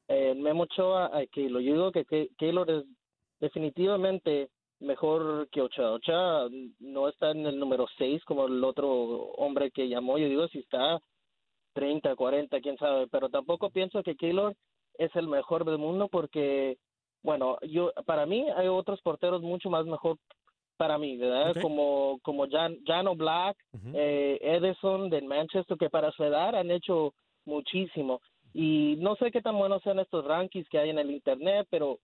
[0.09, 1.62] Eh, Memo Ochoa a Keylor.
[1.62, 2.85] Yo digo que Ke- Keylor es
[3.40, 4.49] definitivamente
[4.81, 5.92] mejor que Ochoa.
[5.92, 8.90] Ochoa no está en el número 6 como el otro
[9.38, 10.18] hombre que llamó.
[10.18, 11.01] Yo digo si está
[11.75, 13.07] 30, 40, quién sabe.
[13.09, 14.55] Pero tampoco pienso que Keylor
[14.99, 16.77] es el mejor del mundo porque,
[17.23, 20.16] bueno, yo para mí hay otros porteros mucho más mejor
[20.78, 21.60] para mí, ¿verdad?
[21.60, 23.58] Como como Jan, Jano Black,
[23.92, 27.12] eh, Edison de Manchester, que para su edad han hecho
[27.44, 28.22] muchísimo.
[28.54, 31.98] Y no sé qué tan buenos sean estos rankings que hay en el internet, pero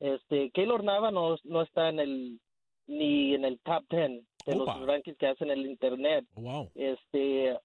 [0.00, 2.40] este Keylor Nava no, no está en el
[2.86, 4.78] ni en el top 10 de Opa.
[4.78, 6.24] los rankings que hacen en el internet.
[6.36, 6.70] Wow.
[6.74, 7.58] Este,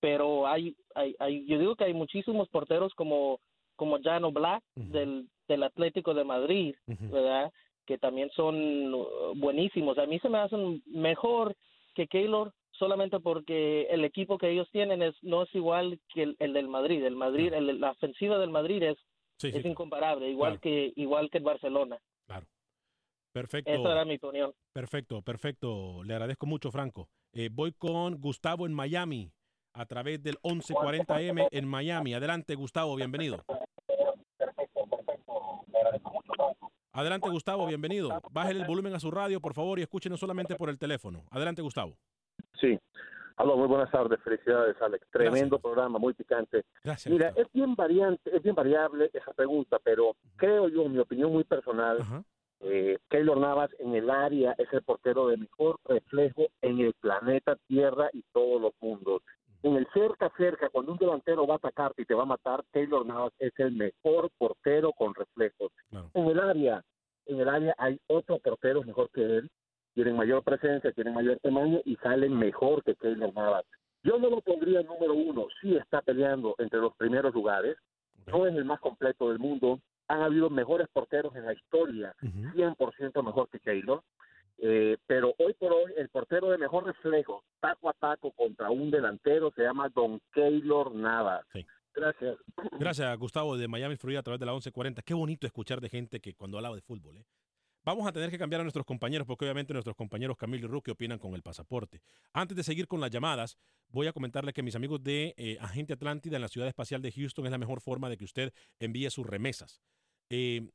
[0.00, 3.40] pero hay, hay, hay yo digo que hay muchísimos porteros como
[3.76, 7.52] como Jano Black del del Atlético de Madrid, ¿verdad?
[7.86, 9.96] Que también son uh, buenísimos.
[9.98, 11.54] A mí se me hacen mejor
[11.94, 16.36] que Keylor solamente porque el equipo que ellos tienen es no es igual que el,
[16.40, 17.02] el del Madrid.
[17.04, 18.98] El Madrid, el- la ofensiva del Madrid es
[19.38, 21.98] Sí, sí, es incomparable, igual que igual que el Barcelona.
[23.32, 23.70] Perfecto.
[23.70, 24.52] Esa era mi opinión.
[24.72, 26.02] Perfecto, perfecto.
[26.04, 27.10] Le agradezco mucho, Franco.
[27.34, 29.30] Eh, voy con Gustavo en Miami,
[29.74, 32.14] a través del 1140M en Miami.
[32.14, 33.44] Adelante, Gustavo, bienvenido.
[36.96, 38.08] Adelante, Gustavo, bienvenido.
[38.32, 41.24] Bájale el volumen a su radio, por favor, y escúchenos solamente por el teléfono.
[41.30, 41.94] Adelante, Gustavo.
[42.58, 42.78] Sí.
[43.36, 44.18] Aló, muy buenas tardes.
[44.24, 45.06] Felicidades, Alex.
[45.10, 46.64] Tremendo programa, muy picante.
[46.82, 47.12] Gracias.
[47.12, 51.44] Mira, es bien variante, es bien variable esa pregunta, pero creo yo, mi opinión muy
[51.44, 51.98] personal,
[52.60, 57.56] eh, Keylor Navas en el área es el portero de mejor reflejo en el planeta
[57.66, 59.20] Tierra y todos los mundos.
[59.62, 62.64] En el cerca cerca, cuando un delantero va a atacarte y te va a matar,
[62.72, 65.72] Keylor Navas es el mejor portero con reflejos.
[66.14, 66.82] En el área,
[67.26, 69.50] en el área hay otros porteros mejor que él,
[69.94, 73.64] tienen mayor presencia, tienen mayor tamaño y salen mejor que Keylor Navas.
[74.02, 77.76] Yo no lo pondría en número uno, sí está peleando entre los primeros lugares,
[78.26, 83.24] no es el más completo del mundo, han habido mejores porteros en la historia, 100%
[83.24, 84.02] mejor que Keylor,
[84.58, 88.90] eh, pero hoy por hoy el portero de mejor reflejo, taco a taco contra un
[88.90, 91.44] delantero, se llama Don Keylor Navas.
[91.94, 92.36] Gracias.
[92.78, 95.02] Gracias, Gustavo, de Miami, Florida, a través de la 1140.
[95.02, 97.24] Qué bonito escuchar de gente que cuando hablaba de fútbol, ¿eh?
[97.86, 100.90] Vamos a tener que cambiar a nuestros compañeros porque obviamente nuestros compañeros Camilo y Ruque
[100.90, 102.02] opinan con el pasaporte.
[102.32, 103.58] Antes de seguir con las llamadas,
[103.90, 107.12] voy a comentarle que mis amigos de eh, Agente Atlántida en la ciudad espacial de
[107.12, 109.80] Houston es la mejor forma de que usted envíe sus remesas.
[110.30, 110.68] Eh,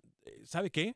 [0.45, 0.95] ¿Sabe qué?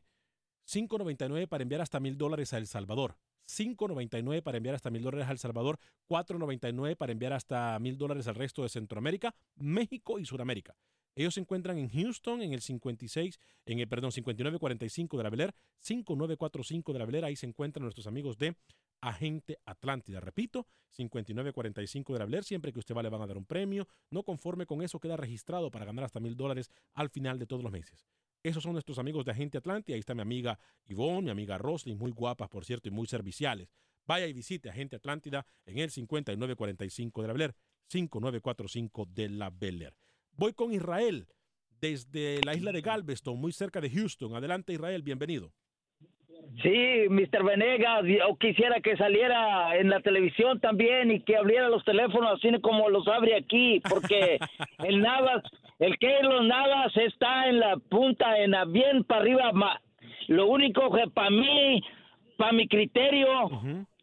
[0.66, 3.16] 5.99 para enviar hasta mil dólares a El Salvador.
[3.48, 8.26] 5.99 para enviar hasta mil dólares a El Salvador, 4.99 para enviar hasta mil dólares
[8.26, 10.76] al resto de Centroamérica, México y Sudamérica.
[11.14, 15.52] Ellos se encuentran en Houston en el 56, en el perdón, 5945 de la Bel
[15.78, 18.56] 5945 de la Bel ahí se encuentran nuestros amigos de
[19.00, 20.20] Agente Atlántida.
[20.20, 23.88] Repito, 5945 de la Bel siempre que usted va le van a dar un premio.
[24.10, 27.62] No conforme con eso, queda registrado para ganar hasta mil dólares al final de todos
[27.62, 28.06] los meses.
[28.46, 29.94] Esos son nuestros amigos de Agente Atlántida.
[29.94, 30.56] Ahí está mi amiga
[30.86, 33.68] Ivonne, mi amiga Roslyn, muy guapas, por cierto, y muy serviciales.
[34.06, 37.54] Vaya y visite Agente Atlántida en el 5945 de la Bel
[37.88, 39.92] 5945 de la Bel
[40.30, 41.26] Voy con Israel
[41.80, 44.36] desde la isla de Galveston, muy cerca de Houston.
[44.36, 45.52] Adelante, Israel, bienvenido.
[46.62, 47.44] Sí, Mr.
[47.44, 52.48] Venegas, yo quisiera que saliera en la televisión también y que abriera los teléfonos así
[52.60, 54.38] como los abre aquí, porque
[54.84, 55.42] el Navas,
[55.78, 59.52] el que los Navas está en la punta, en la bien para arriba.
[60.28, 61.82] Lo único que para mí,
[62.36, 63.50] para mi criterio,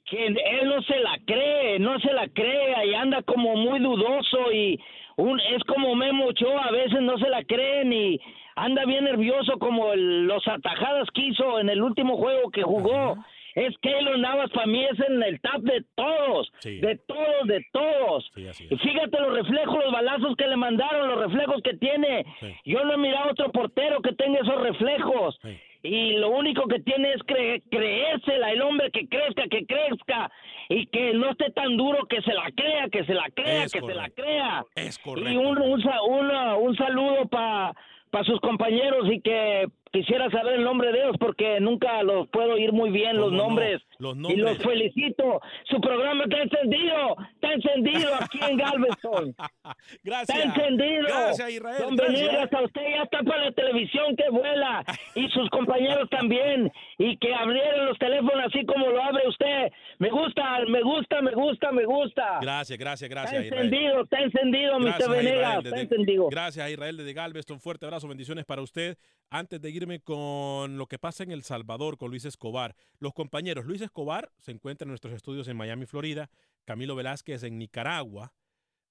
[0.06, 4.52] que él no se la cree, no se la cree y anda como muy dudoso
[4.52, 4.80] y
[5.18, 8.20] un, es como Memo Ochoa, a veces no se la creen y
[8.56, 13.18] anda bien nervioso como los atajadas que hizo en el último juego que jugó.
[13.56, 17.64] Es que Keylor Navas para mí es en el top de todos, de todos, de
[17.72, 18.32] todos.
[18.34, 22.26] Fíjate los reflejos, los balazos que le mandaron, los reflejos que tiene.
[22.66, 25.40] Yo no he mirado otro portero que tenga esos reflejos.
[25.84, 27.22] Y lo único que tiene es
[27.70, 30.32] creérsela, el hombre que crezca, que crezca
[30.70, 33.82] y que no esté tan duro que se la crea, que se la crea, que
[33.82, 34.64] se la crea.
[34.76, 35.30] Es correcto.
[35.30, 37.74] Y un, un, un saludo para
[38.14, 42.54] para sus compañeros y que quisiera saber el nombre de ellos porque nunca los puedo
[42.54, 43.82] oír muy bien los nombres.
[44.00, 44.38] los nombres.
[44.38, 45.40] Y los felicito.
[45.70, 49.36] Su programa está encendido, está encendido aquí en Galveston.
[50.04, 50.38] Gracias.
[50.38, 51.04] Está encendido.
[51.08, 51.78] Gracias, Israel.
[51.80, 52.54] Don Gracias.
[52.54, 54.84] a usted ya está para la televisión que vuela
[55.16, 59.72] y sus compañeros también y que abrieran los teléfonos así como lo abre usted.
[60.00, 62.40] Me gusta, me gusta, me gusta, me gusta.
[62.42, 63.44] Gracias, gracias, gracias.
[63.44, 65.10] Está encendido, está encendido, Mr.
[65.10, 65.66] Venegas.
[65.66, 66.30] Está encendido.
[66.30, 67.60] Gracias, Israel desde Galveston.
[67.60, 68.98] Fuerte abrazo bendiciones para usted.
[69.30, 69.72] Antes de
[70.04, 74.52] con lo que pasa en El Salvador con Luis Escobar, los compañeros, Luis Escobar se
[74.52, 76.30] encuentra en nuestros estudios en Miami, Florida,
[76.66, 78.34] Camilo Velázquez en Nicaragua,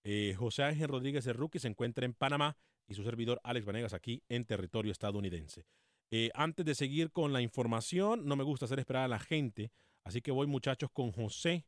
[0.04, 4.22] eh, José Ángel Rodríguez Rookie se encuentra en Panamá y su servidor Alex Vanegas aquí
[4.28, 5.64] en territorio estadounidense.
[6.10, 9.72] Eh, antes de seguir con la información, no me gusta hacer esperar a la gente,
[10.04, 11.64] así que voy muchachos con José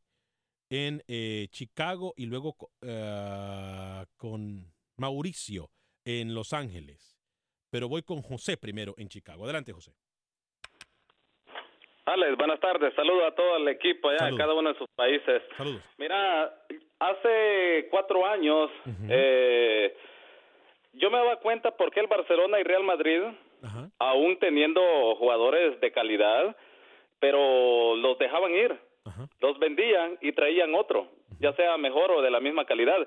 [0.69, 2.55] en eh, Chicago y luego
[4.17, 5.71] con Mauricio
[6.03, 7.14] en Los Ángeles
[7.69, 9.43] pero voy con José primero en Chicago.
[9.43, 9.91] Adelante, José.
[12.05, 12.93] Alex, buenas tardes.
[12.93, 15.41] Saludos a todo el equipo allá en cada uno de sus países.
[15.57, 15.81] Saludos.
[15.97, 16.53] Mira,
[16.99, 18.69] hace cuatro años
[19.09, 19.95] eh,
[20.93, 23.21] yo me daba cuenta por qué el Barcelona y Real Madrid,
[23.97, 24.81] aún teniendo
[25.15, 26.55] jugadores de calidad,
[27.19, 28.79] pero los dejaban ir,
[29.39, 31.07] los vendían y traían otro,
[31.39, 32.97] ya sea mejor o de la misma calidad.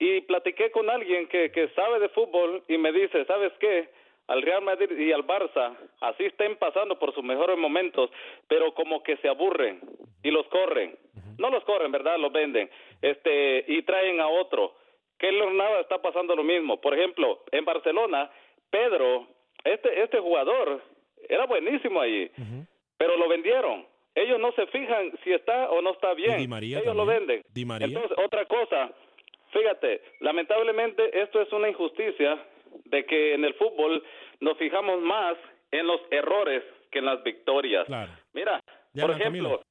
[0.00, 3.90] Y platiqué con alguien que, que sabe de fútbol y me dice, ¿sabes qué?
[4.28, 8.10] Al Real Madrid y al Barça, así estén pasando por sus mejores momentos,
[8.48, 9.80] pero como que se aburren
[10.22, 10.96] y los corren.
[11.38, 12.18] No los corren, ¿verdad?
[12.18, 12.70] Los venden.
[13.02, 14.74] Este, y traen a otro.
[15.18, 16.80] Que nada está pasando lo mismo.
[16.80, 18.30] Por ejemplo, en Barcelona,
[18.70, 19.26] Pedro,
[19.64, 20.82] este, este jugador,
[21.28, 22.30] era buenísimo allí,
[22.96, 23.86] pero lo vendieron.
[24.14, 26.38] Ellos no se fijan si está o no está bien.
[26.82, 27.42] Ellos lo venden.
[27.94, 28.92] Entonces, otra cosa,
[29.52, 32.38] Fíjate, lamentablemente esto es una injusticia
[32.84, 34.02] de que en el fútbol
[34.40, 35.36] nos fijamos más
[35.70, 37.86] en los errores que en las victorias.
[38.32, 38.62] Mira,
[38.94, 39.62] por ejemplo,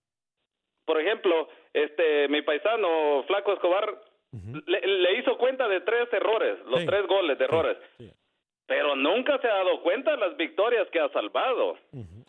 [0.85, 4.01] por ejemplo, este mi paisano Flaco Escobar
[4.65, 7.77] le, hizo cuenta de tres errores, los tres goles de errores.
[8.65, 11.77] Pero nunca se ha dado cuenta de las victorias que ha salvado.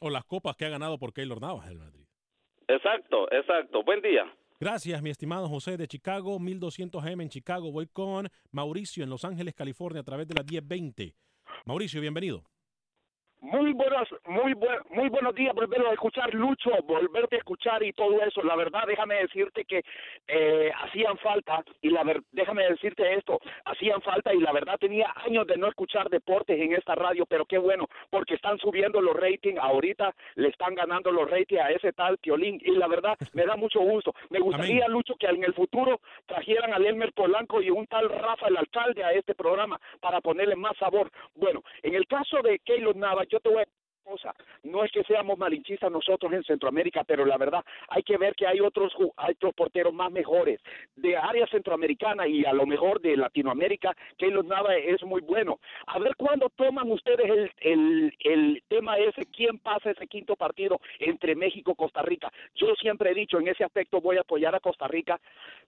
[0.00, 2.06] O las copas que ha ganado por Keylor Navas el Madrid.
[2.66, 3.82] Exacto, exacto.
[3.82, 4.32] Buen día.
[4.60, 7.72] Gracias, mi estimado José de Chicago, 1200 AM en Chicago.
[7.72, 11.14] Voy con Mauricio en Los Ángeles, California, a través de la 1020.
[11.64, 12.44] Mauricio, bienvenido.
[13.40, 14.52] Muy buenos, muy
[15.00, 18.42] muy buenos días, volver a escuchar Lucho, volverte a escuchar y todo eso.
[18.42, 19.82] La verdad, déjame decirte que
[20.28, 25.10] eh, hacían falta y la ver, déjame decirte esto, hacían falta y la verdad tenía
[25.24, 29.16] años de no escuchar deportes en esta radio, pero qué bueno, porque están subiendo los
[29.16, 33.46] ratings, ahorita le están ganando los ratings a ese tal Piolín y la verdad me
[33.46, 34.12] da mucho gusto.
[34.28, 38.48] Me gustaría Lucho que en el futuro trajeran a Elmer Polanco y un tal Rafa
[38.48, 41.10] el alcalde a este programa para ponerle más sabor.
[41.36, 43.79] Bueno, en el caso de Keylor Navas yo te voy a
[44.10, 44.34] cosa,
[44.64, 48.46] no es que seamos malinchistas nosotros en Centroamérica, pero la verdad hay que ver que
[48.46, 50.60] hay otros, hay otros porteros más mejores
[50.96, 53.96] de área centroamericana y a lo mejor de Latinoamérica.
[54.18, 55.60] Keylor Nava es muy bueno.
[55.86, 60.80] A ver cuándo toman ustedes el, el, el tema ese, quién pasa ese quinto partido
[60.98, 62.32] entre México y Costa Rica.
[62.54, 65.20] Yo siempre he dicho, en ese aspecto voy a apoyar a Costa Rica,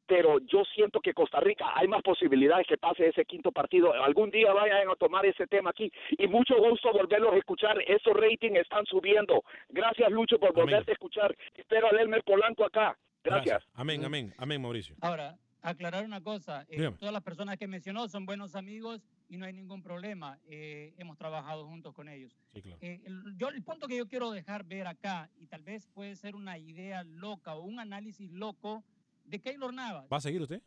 [0.07, 3.93] pero yo siento que Costa Rica hay más posibilidades que pase ese quinto partido.
[3.93, 7.81] Algún día vayan a tomar ese tema aquí y mucho gusto volverlos a escuchar.
[7.87, 9.43] Esos ratings están subiendo.
[9.69, 11.37] Gracias, Lucho, por volverte a escuchar.
[11.55, 12.97] Espero a Elmer Polanco acá.
[13.25, 13.63] Gracias.
[13.75, 14.97] Amén, amén, amén, Mauricio.
[15.01, 16.67] Ahora, aclarar una cosa.
[16.69, 20.39] eh, todas las personas que mencionó son buenos amigos y no hay ningún problema.
[20.47, 22.37] eh, hemos trabajado juntos con ellos.
[22.53, 22.79] Sí, claro.
[22.81, 26.17] Eh, el, yo, el punto que yo quiero dejar ver acá, y tal vez puede
[26.17, 28.83] ser una idea loca o un análisis loco
[29.25, 30.07] de Keylor Navas.
[30.13, 30.61] ¿Va a seguir usted?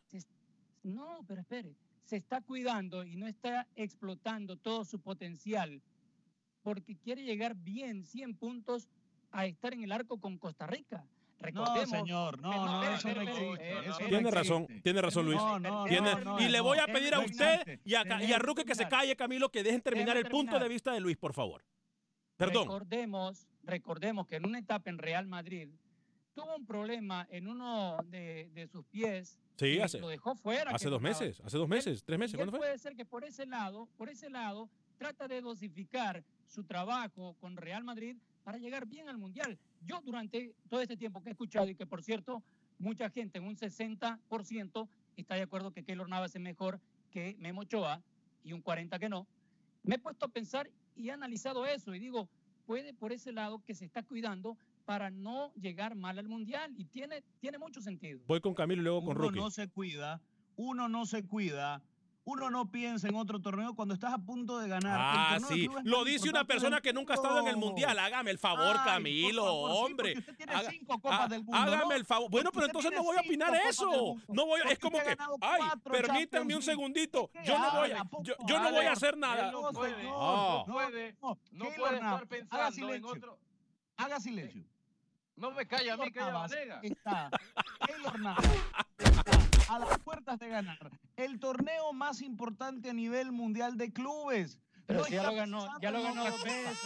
[0.82, 1.74] No, pero espere.
[2.04, 5.82] Se está cuidando y no está explotando todo su potencial
[6.66, 8.88] porque quiere llegar bien 100 puntos
[9.30, 11.06] a estar en el arco con Costa Rica.
[11.38, 13.98] Recordemos, señor, no, no, espere, eso no existe, eso.
[14.08, 15.36] Tiene razón, tiene razón Luis.
[15.38, 17.78] No, no, Tiene- no, no, y le no, voy a no, pedir a no usted
[17.84, 20.68] y a, y a Ruque que se calle, Camilo, que dejen terminar el punto de
[20.68, 21.64] vista de Luis, por favor.
[22.36, 22.64] Perdón.
[22.64, 25.68] Recordemos, recordemos que en una etapa en Real Madrid
[26.34, 29.38] tuvo un problema en uno de, de sus pies.
[29.54, 30.72] Sí, y hace, lo dejó fuera.
[30.72, 31.26] hace dos no estaba.
[31.28, 32.58] meses, hace dos meses, tres meses, ¿cuándo fue?
[32.58, 37.56] puede ser que por ese lado, por ese lado, trata de dosificar su trabajo con
[37.56, 39.58] Real Madrid para llegar bien al Mundial.
[39.84, 42.42] Yo durante todo este tiempo que he escuchado y que por cierto,
[42.78, 46.80] mucha gente en un 60% está de acuerdo que Keylor Navas es mejor
[47.10, 48.02] que Memo Ochoa
[48.44, 49.26] y un 40 que no.
[49.82, 52.28] Me he puesto a pensar y he analizado eso y digo,
[52.66, 56.84] puede por ese lado que se está cuidando para no llegar mal al Mundial y
[56.84, 58.20] tiene, tiene mucho sentido.
[58.26, 60.20] Voy con Camilo y luego con uno no se cuida,
[60.56, 61.82] uno no se cuida,
[62.28, 64.98] uno no piensa en otro torneo cuando estás a punto de ganar.
[65.00, 65.68] Ah, sí.
[65.84, 67.68] Lo dice una persona que nunca ha estado en el mundo.
[67.68, 67.96] mundial.
[68.00, 70.18] Hágame el favor, Ay, por Camilo, favor, hombre.
[70.18, 71.92] usted tiene Haga- cinco copas del mundo, Hágame ¿no?
[71.92, 72.28] el favor.
[72.28, 74.16] Bueno, pero entonces no voy a opinar eso.
[74.26, 75.16] No voy a, es como que, ay,
[75.60, 77.30] cuatro permítanme un segundito.
[77.32, 77.90] ¿Qué Yo no voy,
[78.22, 79.52] yo, yo no voy a hacer nada.
[79.52, 81.14] No puede, no puede,
[81.52, 83.08] no puede estar haga pensando en silencio.
[83.08, 83.38] otro.
[83.98, 84.64] Haga silencio.
[85.36, 86.80] No me calla a mí, calla Vanega.
[86.82, 87.30] Está,
[87.86, 88.44] Keylor Navas
[88.98, 89.22] está
[89.68, 94.58] a las puertas de ganar el torneo más importante a nivel mundial de clubes.
[94.86, 96.78] Pero No si ya lo ganó, ya lo ganó dos veces.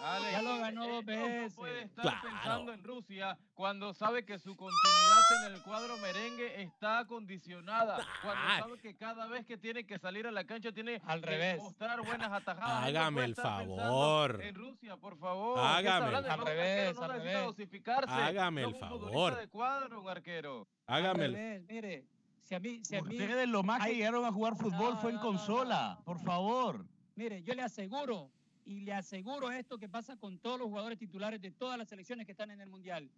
[0.00, 1.50] No Alex, Ya lo ganó dos no- veces.
[1.50, 2.20] No puede estar Claro.
[2.22, 7.98] pensando en Rusia cuando sabe que su continuidad en el cuadro merengue está condicionada.
[8.22, 11.26] Cuando sabe que cada vez que tiene que salir a la cancha tiene Al que
[11.26, 11.62] revés.
[11.62, 12.80] mostrar buenas atajadas.
[12.80, 14.40] No Hágame puede el favor.
[14.42, 15.58] En Rusia, por favor.
[15.58, 16.06] Hágame.
[16.06, 17.44] Al revés, arquero no al necesita revés.
[17.46, 18.10] dosificarse.
[18.12, 19.36] Hágame el favor.
[19.38, 20.68] de cuadro, un arquero.
[20.86, 22.06] Hágame Al el revés, mire,
[22.42, 25.10] si a mí, si a mí, Ustedes lo más que llegaron a jugar fútbol fue
[25.10, 26.00] en No, no, no, consola.
[26.04, 26.84] Por favor.
[27.14, 28.30] mire, yo le aseguro
[28.64, 32.26] y le aseguro esto que pasa con todos los jugadores titulares de todas las selecciones
[32.26, 33.10] que están en el mundial.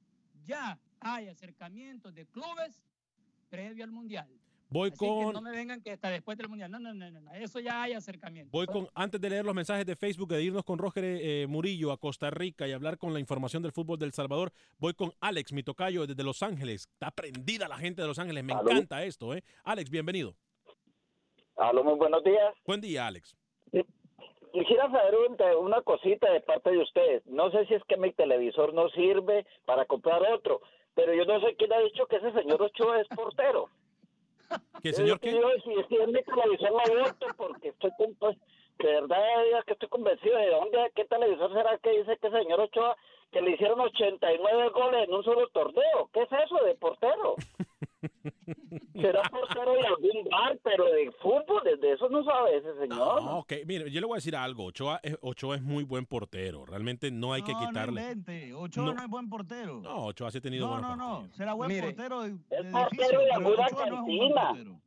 [0.45, 2.83] Ya hay acercamientos de clubes
[3.49, 4.29] previo al mundial.
[4.73, 6.70] Voy Así que con no me vengan que hasta después del mundial.
[6.70, 8.51] No, no, no, eso ya hay acercamiento.
[8.51, 11.93] Voy con, antes de leer los mensajes de Facebook, de irnos con Roger eh, Murillo
[11.93, 15.53] a Costa Rica y hablar con la información del fútbol del Salvador, voy con Alex,
[15.53, 16.89] mi tocayo desde Los Ángeles.
[16.93, 18.70] Está prendida la gente de Los Ángeles, me Aló.
[18.70, 19.43] encanta esto, ¿eh?
[19.64, 20.35] Alex, bienvenido.
[21.57, 22.55] Aló, muy buenos días.
[22.66, 23.37] Buen día, Alex.
[24.53, 27.27] Quisiera saber un- una cosita de parte de ustedes.
[27.27, 30.61] No sé si es que mi televisor no sirve para comprar otro,
[30.95, 33.70] pero yo no sé quién ha dicho que ese señor Ochoa es portero.
[34.83, 35.33] ¿Qué Yo señor qué?
[35.33, 38.15] digo, si, si es mi televisor no voto porque estoy con-
[38.83, 42.33] pues, de verdad que estoy convencido de dónde, qué televisor será que dice que el
[42.33, 42.97] señor Ochoa
[43.30, 46.11] que le hicieron 89 goles en un solo torneo.
[46.12, 47.35] ¿Qué es eso de portero?
[48.95, 53.20] Será portero de algún bar, pero de fútbol, de eso no sabe ese señor.
[53.22, 54.66] Ah, ok, mire, yo le voy a decir algo.
[54.66, 56.66] Ochoa es, Ochoa es muy buen portero.
[56.66, 58.14] Realmente no hay que no, quitarle.
[58.51, 58.61] No.
[58.61, 58.95] Ochoa No.
[58.95, 59.03] no.
[59.03, 59.80] es buen portero.
[59.80, 61.12] No, Ochoa sí ha tenido No, buenos no, no.
[61.14, 61.37] partidos.
[61.37, 64.80] Será buen Mire, portero de, es de portero edificio, de alguna no es cantina.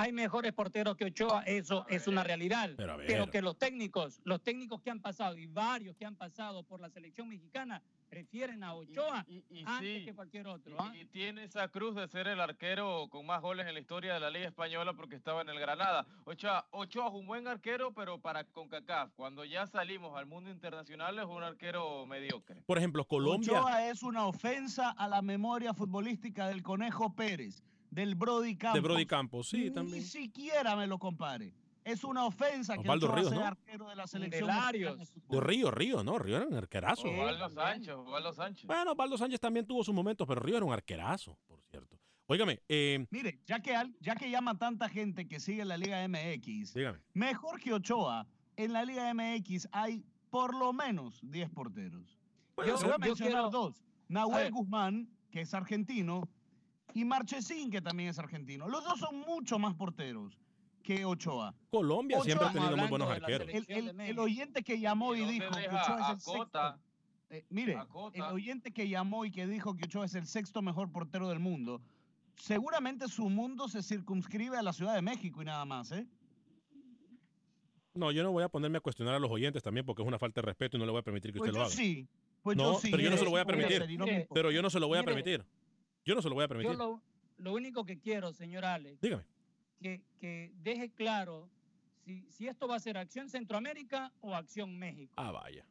[0.00, 2.70] Hay mejores porteros que Ochoa, eso es una realidad.
[3.04, 6.80] Pero que los técnicos, los técnicos que han pasado y varios que han pasado por
[6.80, 10.72] la selección mexicana prefieren a Ochoa Y, y antes sí, que cualquier otro.
[10.72, 10.92] y- ¿ah?
[10.94, 14.20] y tiene esa cruz de ser el arquero con más goles en la historia de
[14.20, 16.06] la Liga Española porque estaba en el Granada.
[16.24, 19.10] Ochoa, Ochoa es un buen arquero, pero para CONCACAF.
[19.16, 22.62] Cuando ya salimos al mundo internacional es un arquero mediocre.
[22.66, 23.52] Por ejemplo, Colombia.
[23.60, 28.74] Ochoa es una ofensa a la memoria futbolística del Conejo Pérez, del Brody Campos.
[28.74, 30.02] De Brody Campos, sí, Ni también.
[30.04, 31.52] siquiera me lo compare.
[31.84, 33.44] Es una ofensa que Osvaldo Ochoa Ríos, ¿no?
[33.46, 34.50] arquero de la selección.
[35.28, 37.08] De Río, Río, no, Río era un arquerazo.
[37.08, 38.66] Osvaldo Sánchez, Osvaldo Sánchez.
[38.66, 41.98] Bueno, Osvaldo Sánchez también tuvo sus momentos, pero Río era un arquerazo, por cierto.
[42.26, 46.74] Óigame, eh, Mire, ya que, ya que llama tanta gente que sigue la Liga MX,
[46.74, 46.98] dígame.
[47.14, 48.26] mejor que Ochoa,
[48.56, 52.18] en la Liga MX hay por lo menos 10 porteros.
[52.54, 53.80] Bueno, yo voy a mencionar quiero- dos.
[53.80, 54.52] A Nahuel ver.
[54.52, 56.28] Guzmán, que es argentino,
[56.94, 58.68] y Marchesín, que también es argentino.
[58.68, 60.38] Los dos son mucho más porteros
[60.82, 61.54] que Ochoa.
[61.70, 63.48] Colombia siempre ha tenido muy buenos arqueros.
[63.52, 66.20] El, el- el oyente que llamó y, ¿Y dónde dijo que Ochoa es a el
[66.20, 66.78] sexto.
[67.30, 67.76] Eh, mire,
[68.14, 71.40] el oyente que llamó y que dijo que Ochoa es el sexto mejor portero del
[71.40, 71.82] mundo,
[72.36, 76.06] seguramente su mundo se circunscribe a la Ciudad de México y nada más, ¿eh?
[77.94, 80.18] No, yo no voy a ponerme a cuestionar a los oyentes también porque es una
[80.18, 81.74] falta de respeto y no le voy a permitir que Pues usted yo lo haga.
[81.76, 82.06] sí.
[82.42, 82.90] Pues no, yo sí.
[82.92, 83.84] pero yo no se lo voy a permitir.
[84.32, 85.44] Pero yo no se lo voy a Mire, permitir.
[86.08, 86.76] Yo no se lo voy a Yo permitir.
[86.78, 87.02] lo,
[87.36, 89.24] lo único que quiero, señor Alex, Dígame.
[89.80, 91.50] que, que deje claro
[92.06, 95.12] si, si esto va a ser Acción Centroamérica o Acción México.
[95.18, 95.66] Ah, vaya.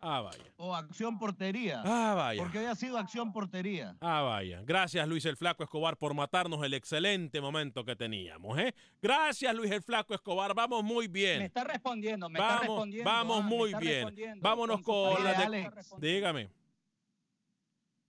[0.00, 0.44] Ah, vaya.
[0.58, 1.82] O acción portería.
[1.84, 2.40] Ah, vaya.
[2.40, 3.96] Porque había sido acción portería.
[4.00, 4.62] Ah, vaya.
[4.64, 8.74] Gracias, Luis el Flaco Escobar, por matarnos el excelente momento que teníamos, ¿eh?
[9.02, 10.54] Gracias, Luis el Flaco Escobar.
[10.54, 11.42] Vamos muy Me bien.
[11.42, 13.10] está respondiendo, me está Vamos, respondiendo.
[13.10, 14.40] vamos ah, me muy está bien.
[14.40, 15.62] Vámonos con palabra, la me de...
[15.80, 15.96] está.
[15.98, 16.48] Dígame.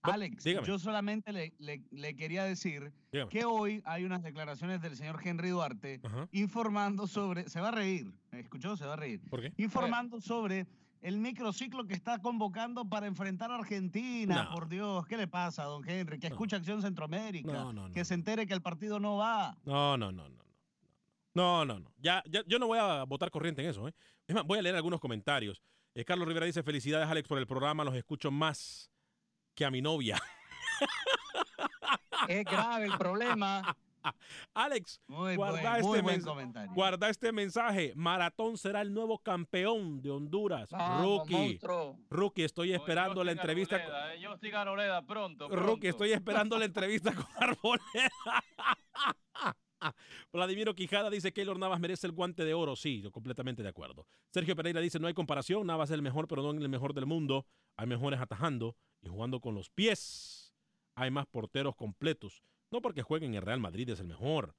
[0.02, 0.66] Alex, dígame.
[0.66, 3.30] yo solamente le, le- le quería decir Dígame.
[3.30, 6.28] que hoy hay unas declaraciones del señor Henry Duarte Ajá.
[6.32, 8.76] informando sobre, se va a reír, ¿me escuchó?
[8.76, 9.20] Se va a reír.
[9.28, 9.52] ¿Por qué?
[9.62, 10.66] Informando sobre
[11.02, 14.44] el microciclo que está convocando para enfrentar a Argentina.
[14.44, 14.50] No.
[14.52, 16.18] Por Dios, ¿qué le pasa, don Henry?
[16.18, 19.56] Que escucha Acción Centroamérica, No, no, no, que se entere que el partido no va.
[19.64, 20.36] No, no, no, no.
[20.36, 20.40] no.
[21.32, 21.92] No, no, no.
[21.98, 23.86] Ya, ya, yo no voy a votar corriente en eso.
[23.86, 23.94] ¿eh?
[24.26, 25.62] Es más, voy a leer algunos comentarios.
[25.94, 28.90] Eh, Carlos Rivera dice, felicidades Alex por el programa, los escucho más
[29.54, 30.16] que a mi novia.
[32.28, 33.76] Es grave el problema.
[34.54, 36.72] Alex, Muy guarda, buen, muy este buen mens- comentario.
[36.74, 37.92] guarda este mensaje.
[37.96, 40.68] Maratón será el nuevo campeón de Honduras.
[40.70, 41.32] Vamos, Rookie.
[41.34, 41.98] monstruo.
[42.08, 43.82] Rookie, estoy esperando la entrevista.
[43.82, 48.12] con- Arboleda, eh, Justin Arboleda, pronto, Rookie, estoy esperando la entrevista con Arboleda.
[50.32, 52.76] Vladimiro Quijada dice que Keylor Navas merece el guante de oro.
[52.76, 54.06] Sí, yo completamente de acuerdo.
[54.30, 55.66] Sergio Pereira dice no hay comparación.
[55.66, 57.46] Navas es el mejor, pero no el mejor del mundo.
[57.76, 60.54] Hay mejores atajando y jugando con los pies.
[60.94, 62.42] Hay más porteros completos.
[62.70, 64.54] No porque jueguen en el Real Madrid es el mejor.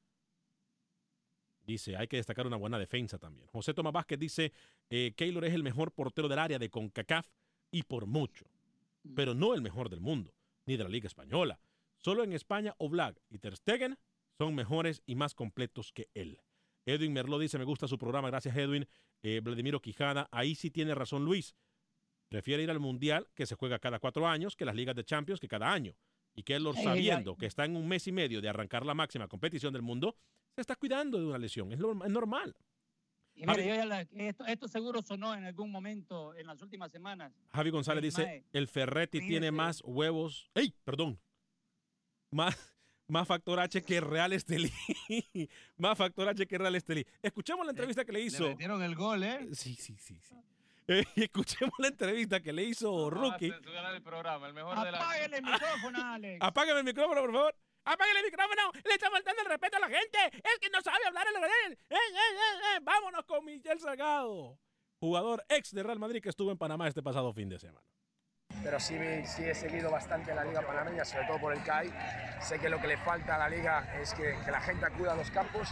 [1.64, 3.48] Dice, hay que destacar una buena defensa también.
[3.48, 4.52] José Tomás Vázquez dice,
[4.90, 7.28] eh, Keylor es el mejor portero del área de CONCACAF
[7.70, 8.46] y por mucho,
[9.16, 10.34] pero no el mejor del mundo,
[10.66, 11.60] ni de la Liga Española.
[11.98, 13.98] Solo en España Oblak y Ter Stegen
[14.42, 16.40] son mejores y más completos que él.
[16.88, 18.88] Edwin Merló dice, me gusta su programa, gracias Edwin.
[19.22, 21.56] Eh, Vladimiro Quijada, ahí sí tiene razón Luis.
[22.28, 25.40] Prefiere ir al Mundial, que se juega cada cuatro años, que las ligas de Champions,
[25.40, 25.96] que cada año.
[26.34, 29.28] Y Keylor, Ey, sabiendo que está en un mes y medio de arrancar la máxima
[29.28, 30.16] competición del mundo,
[30.56, 31.72] se está cuidando de una lesión.
[31.72, 32.56] Es, lo- es normal.
[33.36, 36.92] Y mire, yo ya la- esto, esto seguro sonó en algún momento en las últimas
[36.92, 37.32] semanas.
[37.52, 40.50] Javi González dice, mae, el Ferretti tiene más huevos.
[40.56, 40.74] ¡Ey!
[40.84, 41.20] Perdón.
[42.32, 42.71] Más,
[43.12, 44.72] más factor H que Real Estelí.
[45.78, 47.06] más factor H que Real Estelí.
[47.22, 48.48] Escuchemos la entrevista que le Le hizo.
[48.48, 49.50] metieron el gol, ¿eh?
[49.52, 50.36] Sí, sí, sí, sí.
[50.88, 53.52] Eh, escuchemos la entrevista que le hizo Rookie.
[53.52, 54.98] A censurar el programa, el mejor de la...
[54.98, 56.38] Apáguele el micrófono, Alex.
[56.42, 57.56] Apágame el micrófono, por favor.
[57.84, 58.62] Apágale el micrófono.
[58.86, 60.18] Le está faltando el respeto a la gente.
[60.38, 61.72] Es que no sabe hablar el real.
[61.74, 62.80] Eh, eh, eh, eh.
[62.82, 64.58] Vámonos con Michel Salgado.
[65.00, 67.86] Jugador ex de Real Madrid que estuvo en Panamá este pasado fin de semana.
[68.64, 71.92] Pero sí, sí he seguido bastante la liga panameña, sobre todo por el CAI.
[72.42, 75.14] Sé que lo que le falta a la liga es que, que la gente acuda
[75.14, 75.70] a los campos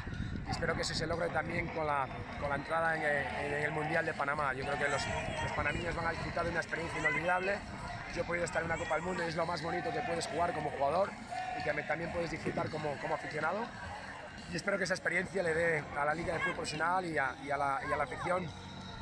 [0.48, 2.08] y espero que eso se logre también con la,
[2.40, 4.54] con la entrada en, el- en el Mundial de Panamá.
[4.54, 5.04] Yo creo que los,
[5.44, 7.56] los panameños van a disfrutar de una experiencia inolvidable.
[8.16, 10.00] Yo he podido estar en una Copa del Mundo y es lo más bonito que
[10.02, 11.12] puedes jugar como jugador
[11.60, 13.60] y que también puedes disfrutar como, como aficionado.
[14.52, 17.36] Y espero que esa experiencia le dé a la Liga de Fútbol Profesional y a,
[17.44, 18.48] y a la, y a la afición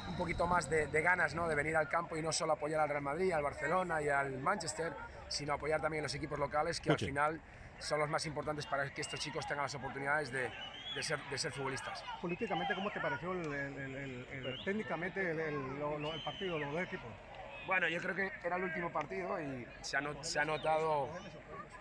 [0.07, 1.47] un poquito más de, de ganas ¿no?
[1.47, 4.37] de venir al campo y no solo apoyar al Real Madrid, al Barcelona y al
[4.39, 4.93] Manchester,
[5.27, 7.05] sino apoyar también a los equipos locales que Escuche.
[7.05, 7.41] al final
[7.79, 10.49] son los más importantes para que estos chicos tengan las oportunidades de,
[10.95, 12.03] de ser, de ser futbolistas.
[12.21, 13.95] Políticamente, ¿cómo te pareció el, el- el-
[14.31, 17.11] el- el- técnicamente el, el- lo- lo- el partido, los dos equipos?
[17.67, 21.09] Bueno, yo creo que era el último partido y se ha, no- se ha notado,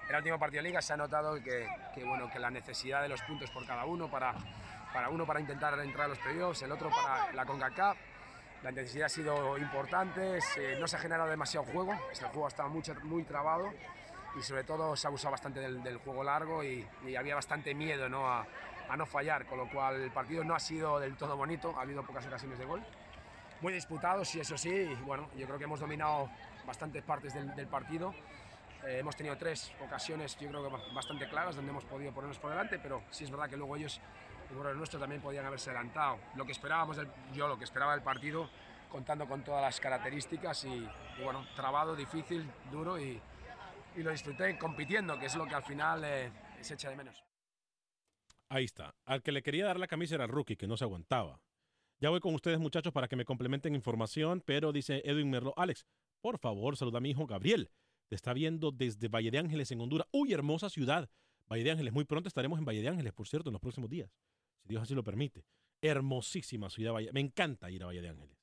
[0.09, 3.01] era el último partido de liga, se ha notado que, que, bueno, que la necesidad
[3.03, 4.35] de los puntos por cada uno, para,
[4.93, 7.97] para uno para intentar entrar a los playoffs, el otro para la CONCACAF.
[8.63, 10.39] La intensidad ha sido importante,
[10.81, 13.73] no se ha generado demasiado juego, este juego ha estado mucho, muy trabado
[14.37, 17.75] y sobre todo se ha abusado bastante del, del juego largo y, y había bastante
[17.75, 18.29] miedo ¿no?
[18.29, 18.45] A,
[18.89, 21.83] a no fallar, con lo cual el partido no ha sido del todo bonito, ha
[21.83, 22.83] habido pocas ocasiones de gol
[23.61, 26.29] muy disputados y eso sí, y bueno, yo creo que hemos dominado
[26.67, 28.15] bastantes partes del, del partido.
[28.87, 32.39] Eh, hemos tenido tres ocasiones, yo creo que ba- bastante claras, donde hemos podido ponernos
[32.39, 33.99] por delante, pero sí es verdad que luego ellos,
[34.51, 36.19] el el nuestro, también podían haberse adelantado.
[36.35, 36.99] Lo que esperábamos,
[37.35, 38.49] yo lo que esperaba del partido,
[38.89, 40.89] contando con todas las características y,
[41.23, 43.21] bueno, trabado, difícil, duro y,
[43.97, 47.23] y lo disfruté compitiendo, que es lo que al final eh, se echa de menos.
[48.49, 48.95] Ahí está.
[49.05, 51.41] Al que le quería dar la camisa era al rookie, que no se aguantaba.
[51.99, 55.87] Ya voy con ustedes, muchachos, para que me complementen información, pero dice Edwin Merlo, Alex,
[56.21, 57.71] por favor, saluda a mi hijo Gabriel.
[58.09, 60.07] Te está viendo desde Valle de Ángeles en Honduras.
[60.13, 61.09] Uy, hermosa ciudad.
[61.51, 61.93] Valle de Ángeles.
[61.93, 64.11] Muy pronto estaremos en Valle de Ángeles, por cierto, en los próximos días.
[64.67, 65.45] Dios así lo permite.
[65.81, 66.93] Hermosísima ciudad.
[66.93, 67.13] Valle.
[67.13, 68.37] Me encanta ir a Valle de Ángeles.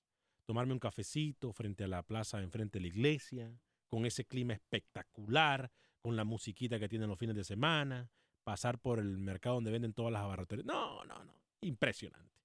[0.46, 3.58] Tomarme un cafecito frente a la plaza, enfrente de la iglesia,
[3.88, 5.72] con ese clima espectacular,
[6.02, 8.10] con la musiquita que tienen los fines de semana,
[8.44, 10.66] pasar por el mercado donde venden todas las abarroterías.
[10.66, 11.34] No, no, no.
[11.62, 12.42] Impresionante.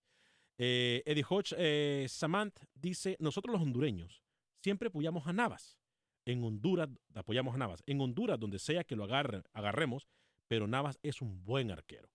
[0.58, 4.22] Eh, Eddie Hodge eh, Samant dice, nosotros los hondureños
[4.62, 5.78] siempre apoyamos a Navas.
[6.24, 7.82] En Honduras apoyamos a Navas.
[7.86, 10.08] En Honduras, donde sea que lo agarremos,
[10.46, 12.10] pero Navas es un buen arquero.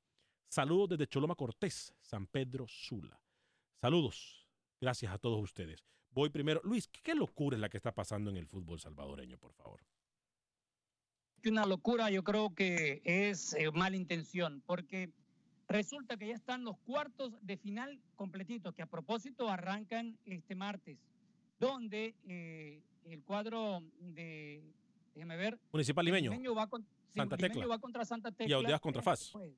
[0.53, 3.19] Saludos desde Choloma Cortés, San Pedro Sula.
[3.81, 4.47] Saludos.
[4.79, 5.83] Gracias a todos ustedes.
[6.11, 6.61] Voy primero.
[6.63, 9.81] Luis, ¿qué locura es la que está pasando en el fútbol salvadoreño, por favor?
[11.43, 15.09] Una locura, yo creo que es eh, mala intención, porque
[15.67, 20.99] resulta que ya están los cuartos de final completitos, que a propósito arrancan este martes,
[21.59, 24.61] donde eh, el cuadro de,
[25.15, 25.59] déjeme ver.
[25.71, 26.53] Municipal Limeño.
[26.53, 27.65] va, con, Santa Tecla.
[27.65, 28.51] va contra Santa Tecla.
[28.51, 29.31] Y Audeas contra FAS.
[29.33, 29.51] Pues,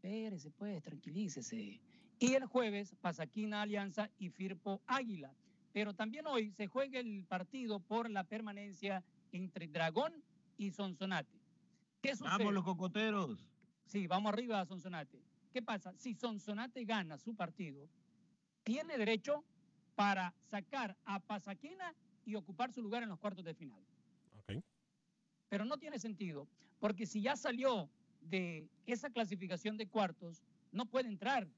[0.00, 1.80] espérese, pues, tranquilícese.
[2.18, 5.34] Y el jueves, Pasaquina Alianza y Firpo Águila.
[5.72, 10.12] Pero también hoy se juega el partido por la permanencia entre Dragón
[10.56, 11.38] y Sonsonate.
[12.02, 12.38] ¿Qué sucede?
[12.38, 13.46] Vamos los cocoteros.
[13.84, 15.22] Sí, vamos arriba a Sonsonate.
[15.52, 15.92] ¿Qué pasa?
[15.96, 17.88] Si Sonsonate gana su partido,
[18.64, 19.44] tiene derecho
[19.94, 21.94] para sacar a Pasaquina
[22.24, 23.82] y ocupar su lugar en los cuartos de final.
[24.42, 24.62] Okay.
[25.48, 26.48] Pero no tiene sentido,
[26.78, 27.90] porque si ya salió
[28.20, 30.42] de esa clasificación de cuartos,
[30.72, 31.48] no puede entrar.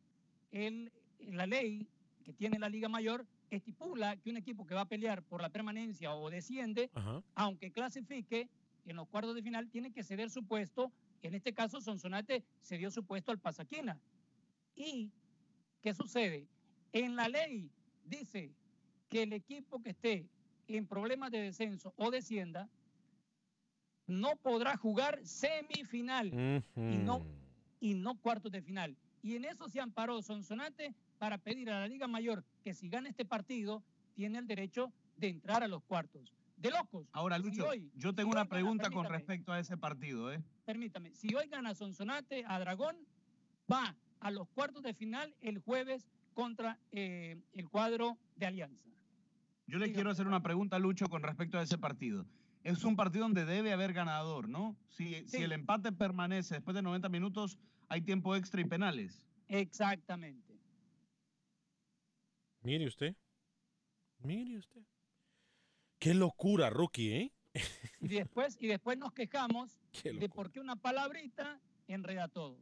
[0.50, 1.86] El, la ley
[2.24, 5.50] que tiene la Liga Mayor estipula que un equipo que va a pelear por la
[5.50, 7.22] permanencia o desciende, Ajá.
[7.34, 8.48] aunque clasifique
[8.86, 10.90] en los cuartos de final, tiene que ceder su puesto.
[11.22, 14.00] En este caso, Sonsonate cedió su puesto al Pasaquina.
[14.74, 15.10] ¿Y
[15.82, 16.46] qué sucede?
[16.92, 17.70] En la ley
[18.04, 18.50] dice
[19.08, 20.26] que el equipo que esté
[20.68, 22.68] en problemas de descenso o descienda
[24.12, 26.28] no podrá jugar semifinal
[26.76, 27.24] y, no,
[27.80, 28.96] y no cuartos de final.
[29.22, 33.08] Y en eso se amparó Sonsonate para pedir a la Liga Mayor que si gana
[33.08, 33.82] este partido,
[34.14, 36.32] tiene el derecho de entrar a los cuartos.
[36.56, 37.08] De locos.
[37.12, 40.42] Ahora, Si Lucho, hoy- yo tengo una gana- pregunta con respecto a ese partido, ¿eh?
[40.64, 42.96] Permítame, si hoy gana Sonsonate a Dragón,
[43.72, 48.88] va a los cuartos de final el jueves contra eh, el cuadro de Alianza.
[49.66, 52.26] Yo le quiero hacer una pregunta a Lucho con respecto a ese partido.
[52.64, 54.76] Es un partido donde debe haber ganador, ¿no?
[54.90, 57.58] Si, si el empate permanece después de 90 minutos,
[57.88, 59.26] hay tiempo extra y penales.
[59.48, 60.58] Exactamente.
[62.62, 63.16] Mire usted.
[64.20, 64.82] Mire usted.
[65.98, 67.32] Qué locura, rookie, ¿eh?
[68.00, 72.58] Y después, y después nos quejamos Qué de por qué una palabrita enreda todo.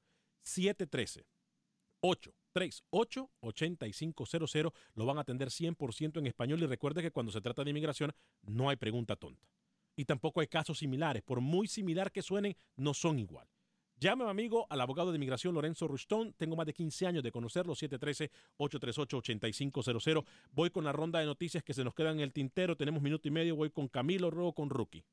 [2.55, 4.73] 713-838-8500.
[4.95, 8.13] Lo van a atender 100% en español y recuerde que cuando se trata de inmigración
[8.43, 9.49] no hay pregunta tonta.
[9.97, 11.23] Y tampoco hay casos similares.
[11.23, 13.49] Por muy similar que suenen, no son igual.
[14.03, 16.35] Llame, amigo, al abogado de inmigración Lorenzo Rustón.
[16.37, 17.75] Tengo más de 15 años de conocerlo.
[17.75, 20.25] 713-838-8500.
[20.51, 22.77] Voy con la ronda de noticias que se nos quedan en el tintero.
[22.77, 23.55] Tenemos minuto y medio.
[23.55, 25.05] Voy con Camilo, luego con Rookie.